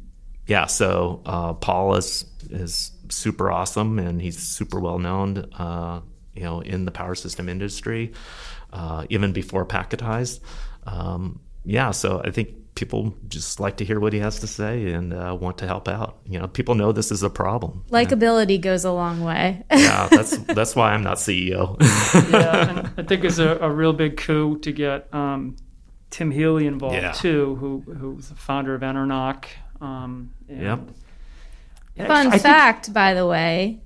[0.47, 5.49] yeah, so uh, Paul is is super awesome and he's super well known,
[6.33, 8.13] you know, in the power system industry,
[9.09, 10.39] even before Packetized
[10.85, 14.91] um, yeah, so I think people just like to hear what he has to say
[14.93, 16.17] and uh, want to help out.
[16.25, 17.83] You know, people know this is a problem.
[17.91, 19.63] Likability goes a long way.
[19.71, 21.77] yeah, that's that's why I'm not CEO.
[22.31, 25.55] yeah, and I think it's a, a real big coup to get um,
[26.09, 27.11] Tim Healy involved Yeah.
[27.11, 29.45] too, who who's the founder of Enernoc.
[29.79, 30.79] Um, Yep.
[31.95, 33.82] Fun I think- fact, by the way,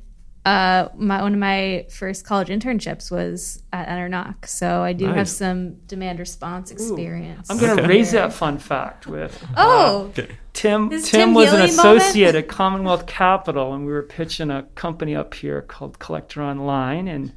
[0.47, 5.27] uh, my one of my first college internships was at Enernoc, so I do have
[5.27, 7.49] some demand response experience.
[7.49, 7.89] I'm going to Okay.
[7.91, 10.29] raise that fun fact with oh, okay.
[10.53, 10.89] Tim.
[10.89, 11.97] This Tim Tim was an Healy moment?
[11.97, 17.07] associate at Commonwealth Capital, and we were pitching a company up here called Collector Online,
[17.09, 17.33] and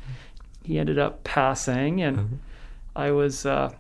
[0.63, 2.35] he ended up passing, and Mm-hmm.
[2.97, 3.73] I was uh,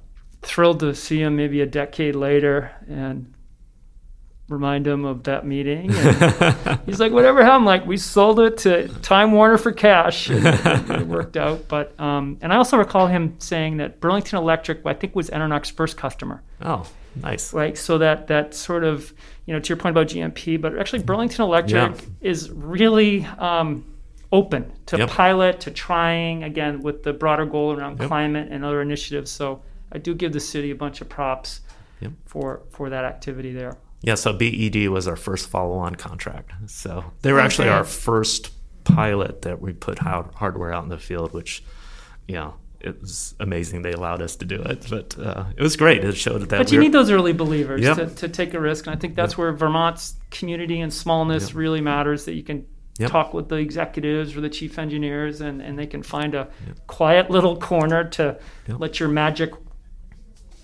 [0.42, 3.32] thrilled to see him maybe a decade later and
[4.50, 5.90] remind him of that meeting.
[6.70, 7.60] And he's like, "Whatever happened?
[7.60, 12.36] I'm like, we sold it to Time Warner for cash, it worked out." But um,
[12.42, 16.42] and I also recall him saying that Burlington Electric, I think, was EnerNOC's first customer
[16.60, 16.86] Oh,
[17.16, 17.52] nice.
[17.54, 17.76] right?
[17.78, 19.12] So that that sort of
[19.46, 22.06] you know to your point about GMP, but actually Burlington Electric Yeah.
[22.20, 23.84] is really um,
[24.32, 25.08] open to Yep.
[25.10, 28.08] pilot, to trying again with the broader goal around Yep.
[28.08, 29.30] climate and other initiatives.
[29.30, 31.60] So I do give the city a bunch of props
[32.00, 32.12] Yep.
[32.26, 33.76] for for that activity there.
[34.02, 36.52] Yeah, so BED was our first follow-on contract.
[36.66, 38.50] So they were actually our first
[38.84, 41.62] pilot that we put hard- hardware out in the field, which,
[42.26, 44.86] you know, it was amazing they allowed us to do it.
[44.88, 46.02] But uh, it was great.
[46.02, 46.48] It showed that.
[46.58, 47.96] But we you were- need those early believers Yep.
[47.96, 51.56] to, to take a risk, and I think that's where Vermont's community and smallness Yep.
[51.56, 52.24] really matters.
[52.24, 52.64] That you can
[52.98, 53.10] Yep.
[53.10, 56.48] talk with the executives or the chief engineers, and, and they can find a
[56.86, 58.80] quiet little corner to Yep.
[58.80, 59.52] let your magic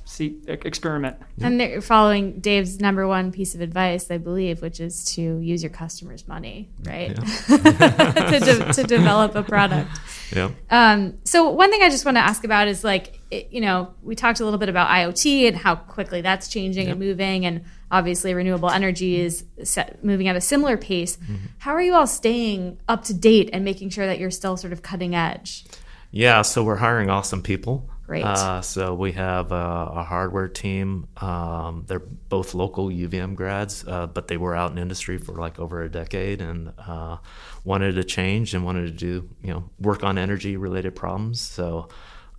[0.06, 1.16] see e- experiment.
[1.42, 5.62] and they're following Dave's number one piece of advice, I believe, which is to use
[5.62, 7.14] your customers' money, right,
[7.46, 9.90] to, de- to develop a product.
[10.34, 10.50] Yeah.
[10.70, 13.92] Um, so one thing I just want to ask about is like, it, you know,
[14.02, 17.64] we talked a little bit about IoT and how quickly that's changing and moving, and
[17.90, 21.18] obviously renewable energy is set, moving at a similar pace.
[21.58, 24.72] How are you all staying up to date and making sure that you're still sort
[24.72, 25.64] of cutting edge?
[26.12, 27.90] Yeah, so we're hiring awesome people.
[28.06, 28.24] Great.
[28.24, 31.08] Uh, so we have uh, a hardware team.
[31.16, 35.58] Um, they're both local UVM grads, uh, but they were out in industry for like
[35.58, 37.16] over a decade and uh,
[37.64, 41.40] wanted to change and wanted to do, you know, work on energy related problems.
[41.40, 41.88] So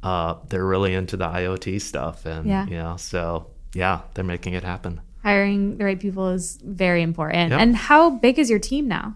[0.04, 2.26] uh, they're really into the IoT stuff.
[2.26, 2.66] And, Yeah.
[2.68, 5.02] you know, so yeah, they're making it happen.
[5.24, 7.52] Hiring the right people is very important.
[7.52, 7.60] Yep.
[7.60, 9.16] And how big is your team now?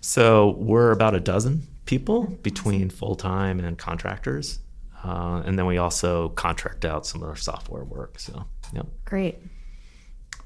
[0.00, 4.58] So we're about a dozen people between full time and contractors.
[5.06, 8.18] Uh, and then we also contract out some of our software work.
[8.18, 8.82] So, yeah.
[9.04, 9.38] Great.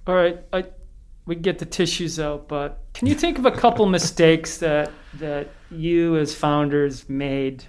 [0.07, 0.65] All right, I,
[1.27, 5.49] we get the tissues out, but can you think of a couple mistakes that that
[5.71, 7.65] you as founders made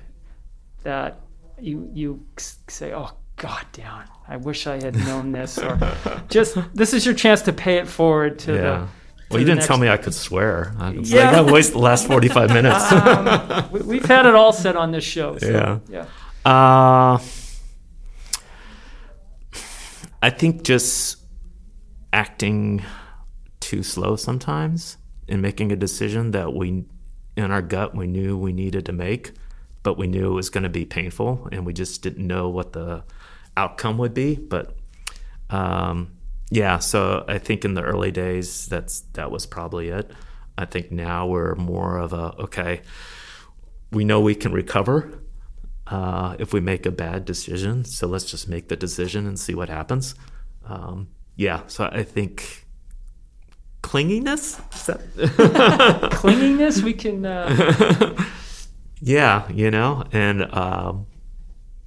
[0.83, 1.19] that
[1.59, 2.25] you you
[2.67, 5.77] say, "Oh God damn I wish I had known this," or
[6.29, 8.61] just this is your chance to pay it forward to Yeah.
[8.61, 8.87] the.
[9.29, 10.73] Well, you didn't tell me I could swear.
[10.77, 11.27] I was Yeah.
[11.31, 12.91] like, I wasted the last 45 minutes.
[12.91, 15.37] Um, we, we've had it all said on this show.
[15.37, 15.79] So, Yeah.
[15.89, 16.05] yeah.
[16.45, 17.19] Uh,
[20.21, 21.17] I think just
[22.13, 22.83] acting
[23.59, 24.97] too slow sometimes
[25.29, 26.85] and making a decision that we,
[27.37, 29.31] in our gut, we knew we needed to make,
[29.83, 32.73] but we knew it was going to be painful and we just didn't know what
[32.73, 33.03] the
[33.55, 34.35] outcome would be.
[34.35, 34.75] But
[35.49, 36.11] um,
[36.49, 40.11] yeah, so I think in the early days, that's that was probably it.
[40.57, 42.81] I think now we're more of a okay.
[43.91, 45.20] We know we can recover
[45.91, 49.53] uh, if we make a bad decision, so let's just make the decision and see
[49.53, 50.15] what happens.
[50.65, 52.65] Um, yeah, so I think
[53.83, 54.61] clinginess.
[56.11, 57.25] Clinginess, we can.
[57.25, 58.15] Uh,
[59.01, 61.07] yeah, you know, and um,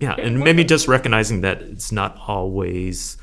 [0.01, 3.17] yeah, and maybe just recognizing that it's not always,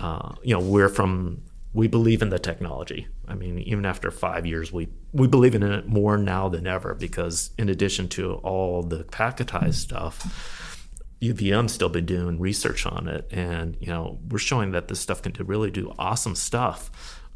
[0.00, 1.40] uh, you know, we're from
[1.72, 3.06] we believe in the technology.
[3.30, 6.94] I mean, even after five years, we we believe in it more now than ever
[6.94, 13.28] because in addition to all the packetized stuff, UVM's still been doing research on it,
[13.30, 16.90] and you know, we're showing that this stuff can do, really do awesome stuff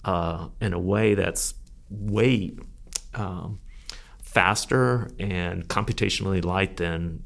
[0.05, 1.55] uh, in a way that's
[1.89, 2.53] way
[3.15, 3.61] um,
[4.21, 7.23] faster and computationally light than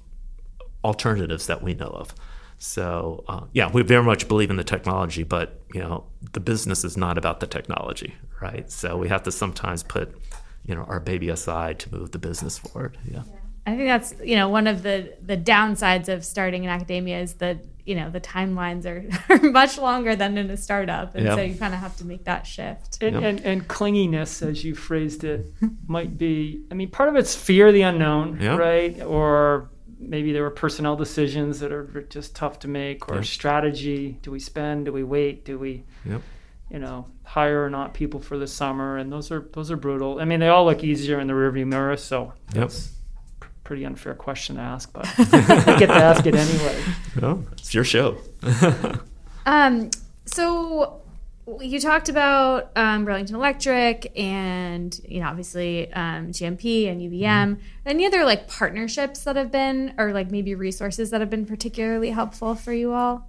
[0.84, 2.14] alternatives that we know of.
[2.58, 6.84] So uh, yeah, we very much believe in the technology, but you know the business
[6.84, 8.70] is not about the technology, right?
[8.70, 10.14] So we have to sometimes put
[10.64, 12.98] you know our baby aside to move the business forward.
[13.10, 13.22] Yeah.
[13.66, 17.34] I think that's you know one of the the downsides of starting in academia is
[17.34, 21.36] that you know the timelines are, are much longer than in a startup, and Yeah.
[21.36, 22.98] so you kind of have to make that shift.
[23.02, 23.22] and, Yep.
[23.24, 25.46] and, and clinginess, as you phrased it,
[25.86, 26.62] might be.
[26.70, 28.58] I mean, part of it's fear of the unknown, Yep.
[28.58, 29.02] right?
[29.02, 33.24] Or maybe there were personnel decisions that are just tough to make, or Yep.
[33.24, 34.18] strategy.
[34.22, 34.84] Do we spend?
[34.86, 35.44] Do we wait?
[35.44, 35.84] Do we?
[36.04, 36.22] Yep.
[36.70, 40.20] you know, hire or not people for the summer, and those are those are brutal.
[40.20, 42.54] I mean, they all look easier in the rearview mirror, so Yep.
[42.54, 42.92] that's
[43.40, 46.82] a pretty unfair question to ask, but I get to ask it anyway.
[47.20, 48.18] No, it's your show.
[49.46, 49.90] Um,
[50.26, 51.00] so
[51.60, 57.60] you talked about um, Burlington Electric and you know obviously um, GMP and UVM.
[57.86, 62.10] Any other like partnerships that have been or like maybe resources that have been particularly
[62.10, 63.28] helpful for you all?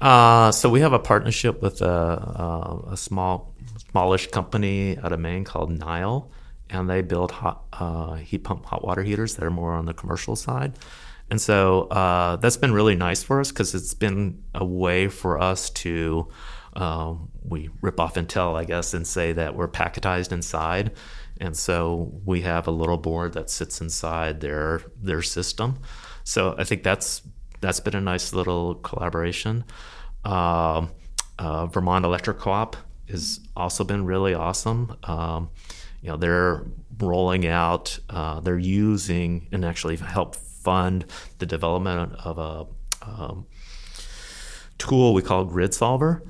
[0.00, 3.54] Uh, so we have a partnership with a, a, a small,
[3.90, 6.30] smallish company out of Maine called Nyle,
[6.70, 9.94] and they build hot uh, heat pump hot water heaters that are more on the
[9.94, 10.74] commercial side.
[11.30, 15.38] And so uh, that's been really nice for us because it's been a way for
[15.38, 16.28] us to
[16.78, 20.92] um, we rip off Intel, I guess, and say that we're packetized inside.
[21.40, 25.80] And so we have a little board that sits inside their their system.
[26.22, 27.22] So I think that's
[27.60, 29.64] that's been a nice little collaboration.
[30.24, 30.92] Um,
[31.38, 32.76] uh, Vermont Electric Co-op
[33.08, 34.96] has also been really awesome.
[35.02, 35.50] Um,
[36.00, 36.64] you know, they're
[37.00, 41.06] rolling out, uh, they're using and actually help fund
[41.38, 42.66] the development of a
[43.04, 43.46] um,
[44.76, 46.22] tool we call Grid Solver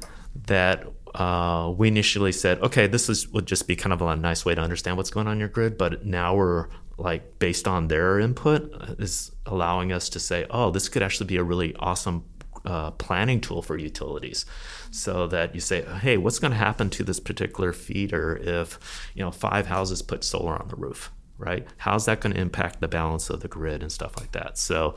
[0.47, 4.45] that uh, we initially said, okay, this is would just be kind of a nice
[4.45, 6.69] way to understand what's going on in your grid, but now we're
[6.99, 11.27] like based on their input uh, is allowing us to say, oh, this could actually
[11.27, 12.25] be a really awesome
[12.65, 14.45] uh, planning tool for utilities,
[14.91, 19.23] so that you say, hey, what's going to happen to this particular feeder if you
[19.25, 21.67] know five houses put solar on the roof, right?
[21.79, 24.59] How's that going to impact the balance of the grid and stuff like that?
[24.59, 24.95] So,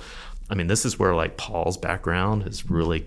[0.50, 3.06] I mean, this is where like Paul's background is really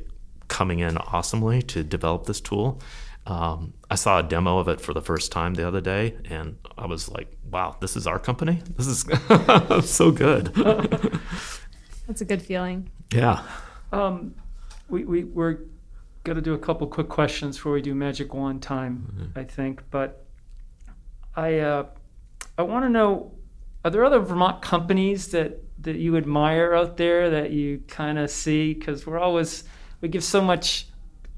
[0.49, 2.81] coming in awesomely to develop this tool.
[3.27, 6.57] Um, I saw a demo of it for the first time the other day, and
[6.77, 8.63] I was like, "Wow, this is our company.
[8.77, 9.07] This is
[9.91, 10.53] so good."
[12.07, 12.91] That's a good feeling.
[13.13, 13.43] yeah.
[13.93, 14.35] Um,
[14.89, 15.61] we, we, we're
[16.25, 19.83] going to do a couple quick questions before we do Magic Wand time, I think.
[19.91, 20.27] But
[21.35, 21.87] I, uh,
[22.59, 23.33] I want to know
[23.85, 28.31] are there other Vermont companies that, that you admire out there that you kind of
[28.31, 28.73] see?
[28.75, 29.65] Because we're always,
[30.05, 30.87] we give so much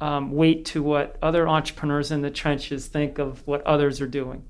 [0.00, 4.44] um, weight to what other entrepreneurs in the trenches think of what others are doing.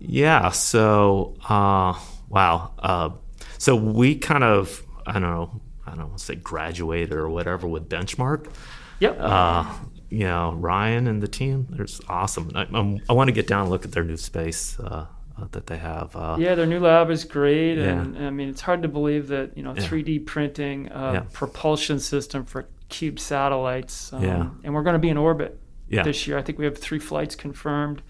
[0.00, 0.50] Yeah.
[0.50, 1.94] So, uh,
[2.28, 2.72] wow.
[2.80, 3.10] Uh,
[3.58, 7.68] so we kind of, I don't know, I don't want to say graduated or whatever
[7.68, 8.50] with Benchmark.
[8.98, 9.18] Yep.
[9.20, 9.72] Uh,
[10.10, 12.50] you know, Ryan and the team, there's awesome.
[12.56, 15.06] I, I'm, I want to get down and look at their new space uh,
[15.40, 16.16] uh, that they have.
[16.16, 18.00] Uh, Yeah, their new lab is great, Yeah.
[18.00, 21.20] and I mean it's hard to believe that you know 3D printing a Yeah.
[21.32, 24.12] propulsion system for cube satellites.
[24.12, 24.46] Um, Yeah.
[24.64, 25.58] and we're going to be in orbit
[25.88, 26.02] Yeah.
[26.02, 26.38] this year.
[26.38, 28.02] I think we have three flights confirmed,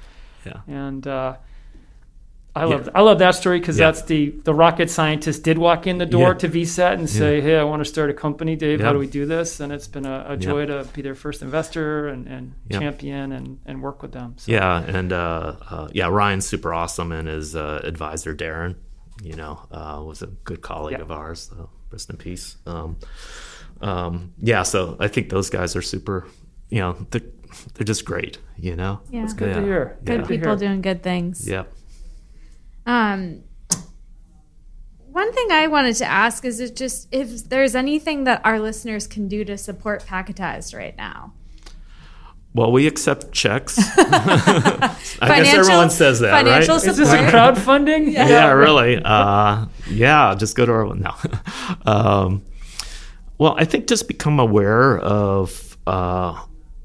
[0.44, 0.60] Yeah.
[0.68, 1.36] and uh,
[2.54, 3.86] I love I love that story because Yeah.
[3.86, 6.38] that's the the rocket scientist did walk in the door Yeah.
[6.38, 8.80] to VCET and say, "Hey, I want to start a company, Dave.
[8.80, 11.42] How do we do this?" And it's been a, a joy to be their first
[11.42, 12.78] investor and, and Yeah.
[12.78, 14.34] champion and, and work with them.
[14.38, 14.52] So.
[14.52, 18.76] Yeah, and uh, uh, yeah, Ryan's super awesome, and his uh, advisor Darren,
[19.22, 21.02] you know, uh, was a good colleague Yeah.
[21.04, 21.50] of ours.
[21.54, 22.56] So rest in peace.
[22.66, 22.96] Um,
[23.80, 26.26] um, yeah, so I think those guys are super.
[26.68, 27.22] You know, they're,
[27.74, 28.38] they're just great.
[28.56, 29.00] You know.
[29.10, 29.24] Yeah.
[29.24, 29.98] It's good to hear.
[30.04, 30.26] Good Yeah.
[30.26, 30.68] people hear.
[30.68, 31.48] doing good things.
[31.48, 31.64] Yeah.
[32.86, 33.42] Um,
[35.16, 39.06] one thing I wanted to ask is it just if there's anything that our listeners
[39.06, 41.32] can do to support Packetized right now.
[42.52, 43.78] Well, we accept checks.
[43.98, 46.86] I guess everyone says that, financial right?
[46.86, 47.32] Is this a Support.
[47.32, 48.12] crowdfunding?
[48.14, 48.96] yeah, really.
[49.02, 51.14] Uh, yeah, just go to our no.
[51.86, 52.42] um,
[53.38, 56.40] well, I think just become aware of uh,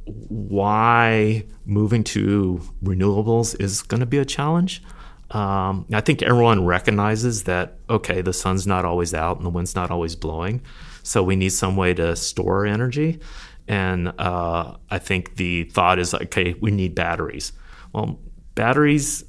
[0.06, 4.84] why moving to renewables is going to be a challenge.
[5.32, 9.76] Um, I think everyone recognizes that okay, the sun's not always out and the wind's
[9.76, 10.62] not always blowing,
[11.04, 13.20] so we need some way to store energy.
[13.68, 17.54] And uh, I think the thought is okay, we need batteries.
[17.93, 18.20] Well,
[18.56, 19.24] batteries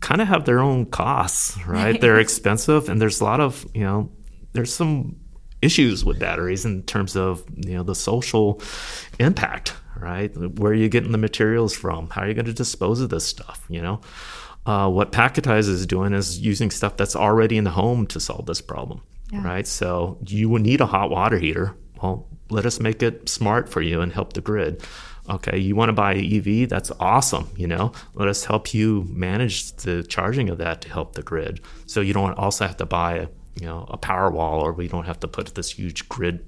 [0.00, 1.98] kind of have their own costs, right?
[2.00, 4.10] They're expensive, and there's a lot of you know,
[4.52, 5.16] there's some
[5.62, 8.60] issues with batteries in terms of you know the social
[9.18, 10.34] impact, right?
[10.58, 12.08] Where are you getting the materials from?
[12.10, 13.64] How are you going to dispose of this stuff?
[13.68, 14.00] You know,
[14.66, 18.46] uh, what Packetized is doing is using stuff that's already in the home to solve
[18.46, 19.02] this problem,
[19.32, 19.42] Yeah.
[19.44, 19.66] right?
[19.66, 21.74] So you would need a hot water heater.
[22.02, 24.82] Well, let us make it smart for you and help the grid.
[25.28, 26.68] Okay, you want to buy an EV?
[26.68, 27.48] That's awesome.
[27.56, 31.60] You know, let us help you manage the charging of that to help the grid.
[31.86, 33.28] So you don't also have to buy a
[33.60, 36.44] you know a power wall, or we don't have to put this huge grid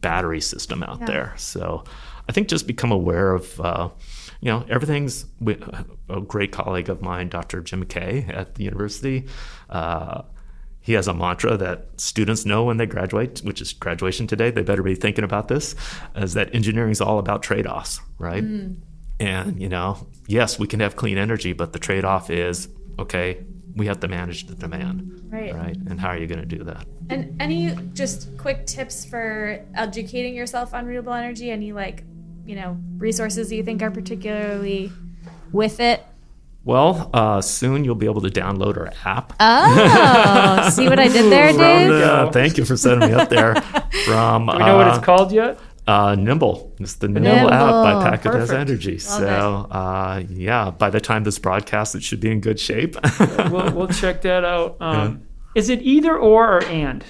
[0.00, 1.06] battery system out Yeah.
[1.06, 1.34] there.
[1.36, 1.84] So
[2.28, 3.60] I think just become aware of.
[3.60, 3.88] Uh,
[4.42, 5.26] you know, everything's
[6.08, 7.60] a great colleague of mine, Dr.
[7.60, 9.26] Jim Kay at the university.
[9.68, 10.22] Uh,
[10.80, 14.50] he has a mantra that students know when they graduate, which is graduation today.
[14.50, 15.74] They better be thinking about this,
[16.16, 18.42] is that engineering is all about trade offs, right?
[19.20, 22.66] And, you know, yes, we can have clean energy, but the trade off is
[22.98, 23.44] okay,
[23.76, 25.22] we have to manage the demand.
[25.30, 25.54] Right.
[25.54, 25.76] Right.
[25.76, 26.86] And how are you going to do that?
[27.08, 31.50] And any just quick tips for educating yourself on renewable energy?
[31.50, 32.04] Any like,
[32.44, 34.90] you know, resources that you think are particularly
[35.52, 36.04] with it?
[36.62, 39.32] Well, uh, soon you'll be able to download our app.
[39.40, 41.88] Oh, see what I did there, From Dave?
[41.88, 43.54] the- thank you for setting me up there.
[44.04, 45.58] From Do we know what uh, it's called yet?
[45.90, 46.72] Uh, Nimble.
[46.78, 47.50] It's the Nimble, Nimble.
[47.52, 47.72] app
[48.02, 48.92] by Packetized Energy.
[48.92, 49.28] Love so,
[49.70, 52.96] uh, yeah, by the time this broadcast, it should be in good shape.
[53.50, 54.76] we'll, we'll check that out.
[54.80, 55.22] Um,
[55.54, 57.04] Is it either or or and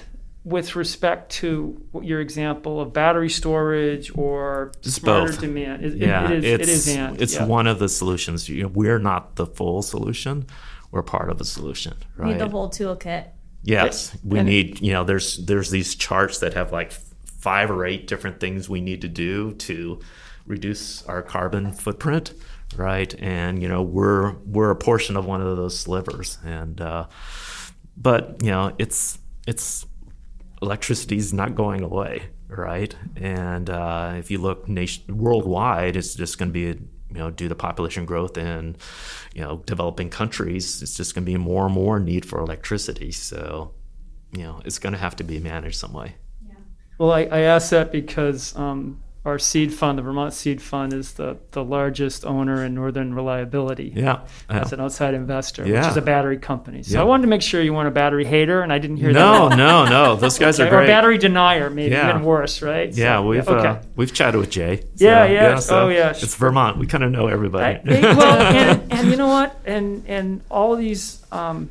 [0.45, 5.41] with respect to your example of battery storage or It's smarter both.
[5.41, 5.85] demand?
[5.85, 6.61] It, yeah, it is.
[6.61, 7.20] it's, it is and.
[7.20, 7.45] it's yeah.
[7.45, 8.49] one of the solutions.
[8.49, 10.47] You know, we're not the full solution.
[10.91, 12.39] We're part of the solution, Need right?
[12.39, 13.26] the whole toolkit.
[13.62, 14.81] Yes, we And- need.
[14.81, 17.05] You know, there's there's these charts that have like f-
[17.41, 19.99] five or eight different things we need to do to
[20.47, 22.34] reduce our carbon footprint,
[22.76, 23.14] right?
[23.18, 27.07] And you know, we're we're a portion of one of those slivers, and uh,
[27.97, 29.86] but you know, it's it's
[30.61, 32.95] electricity's not going away, right?
[33.16, 37.49] And uh, if you look nation worldwide, it's just going to be you know due
[37.49, 38.76] to population growth in
[39.34, 43.12] you know developing countries, it's just going to be more and more need for electricity.
[43.12, 43.72] So
[44.32, 46.16] you know it's going to have to be managed some way.
[47.01, 51.14] Well, I, I asked that because um, our seed fund, the Vermont Seed Fund, is
[51.14, 54.20] the, the largest owner in Northern Reliability Yeah.
[54.51, 56.82] as an outside investor, which is a battery company.
[56.82, 57.01] So Yeah.
[57.01, 59.48] I wanted to make sure you weren't a battery hater, and I didn't hear no,
[59.48, 59.57] that.
[59.57, 59.90] no, no.
[59.90, 60.16] No.
[60.16, 60.88] Those guys are Okay, Or great.
[60.88, 62.11] battery denier, maybe Yeah.
[62.11, 62.94] even worse, right?
[62.94, 63.68] So, yeah, we've okay.
[63.68, 64.82] uh, we've chatted with Jay.
[64.96, 65.59] Yeah, yeah.
[65.59, 66.11] so Oh, yeah.
[66.11, 66.76] It's Vermont.
[66.76, 67.80] We kind of know everybody.
[67.90, 69.59] I- well, and, and you know what?
[69.64, 71.70] And and all these um,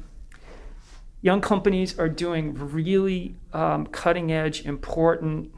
[1.21, 5.53] young companies are doing really um, cutting edge, important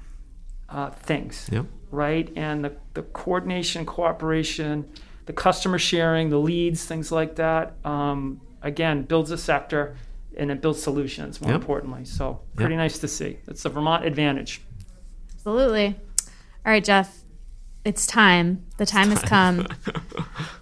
[0.70, 1.66] uh, things, Yep.
[1.92, 2.32] right?
[2.36, 4.90] And the, the coordination, cooperation,
[5.26, 7.74] the customer sharing, the leads, things like that.
[7.86, 9.96] Um, again, builds a sector
[10.38, 11.42] and it builds solutions.
[11.42, 11.62] More Yep.
[11.62, 13.38] importantly, so pretty nice to see.
[13.48, 14.62] It's the Vermont advantage.
[15.36, 15.88] Absolutely.
[16.66, 17.20] All right, Jeff.
[17.84, 18.64] It's time.
[18.78, 19.68] The time has come.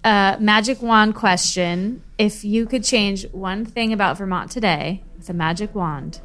[0.04, 2.02] uh, magic wand question.
[2.20, 6.17] If you could change one thing about Vermont today with a magic wand,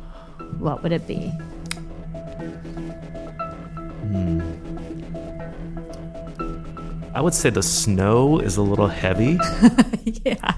[0.59, 1.33] what would it be?
[7.15, 9.39] I would say the snow is a little heavy.
[10.25, 10.55] yeah.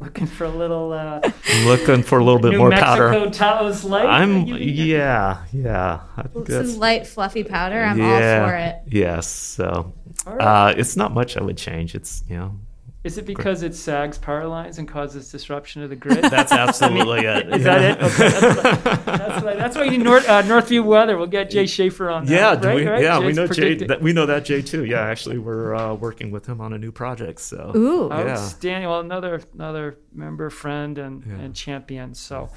[0.00, 1.20] Looking for a little uh,
[1.64, 3.30] Looking for a little bit New more Mexico powder.
[3.30, 4.06] Taos light.
[4.06, 6.00] I'm You- you- yeah, yeah.
[6.16, 7.82] I think Some light, fluffy powder.
[7.82, 8.76] I'm yeah, all for it.
[8.88, 9.26] Yes.
[9.28, 9.92] So
[10.26, 10.70] All right.
[10.70, 11.94] uh, it's not much I would change.
[11.94, 12.58] It's you know
[13.06, 16.22] Is it because it sags power lines and causes disruption of the grid?
[16.24, 17.48] that's absolutely it.
[17.54, 18.02] Is that it?
[18.02, 21.16] Okay, that's, what, that's, what, that's why you need North, uh, Northview weather.
[21.16, 22.32] We'll get Jay Shafer on that.
[22.32, 23.00] Yeah, right, we, right?
[23.00, 23.74] yeah, we Jay's know Jay.
[23.76, 24.84] That, we know that Jay too.
[24.84, 27.40] Yeah, actually, we're uh, working with him on a new project.
[27.42, 28.10] So Ooh.
[28.10, 28.32] Oh, yeah.
[28.32, 28.90] Outstanding.
[28.90, 32.12] Well, another another member, friend, and, and champion.
[32.12, 32.50] So,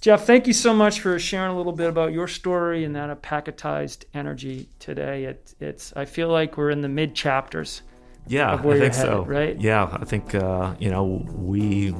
[0.00, 3.10] Jeff, thank you so much for sharing a little bit about your story and that
[3.10, 5.24] of packetized energy today.
[5.24, 7.82] It, it's I feel like we're in the mid chapters.
[8.30, 9.24] Yeah, of where I you're think so.
[9.24, 9.60] headed, right?
[9.60, 11.92] Yeah, I think uh, you know we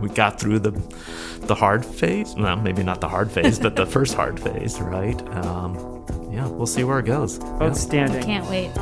[0.00, 0.72] we got through the
[1.42, 2.34] the hard phase.
[2.36, 5.20] Well, maybe not the hard phase, but the first hard phase, right?
[5.36, 7.38] Um, yeah, we'll see where it goes.
[7.38, 7.62] Yeah.
[7.62, 8.22] Outstanding.
[8.24, 8.74] Can't wait.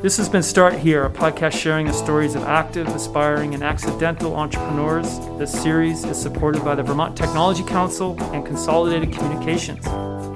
[0.00, 4.34] This has been Start Here, a podcast sharing the stories of active, aspiring, and accidental
[4.36, 5.18] entrepreneurs.
[5.38, 9.84] This series is supported by the Vermont Technology Council and Consolidated Communications.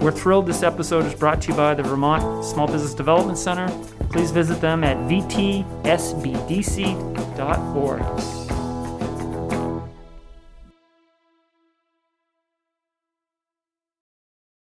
[0.04, 3.70] We're thrilled this episode is brought to you by the Vermont Small Business Development Center.
[4.10, 5.64] Please visit them at vtsbdc.org.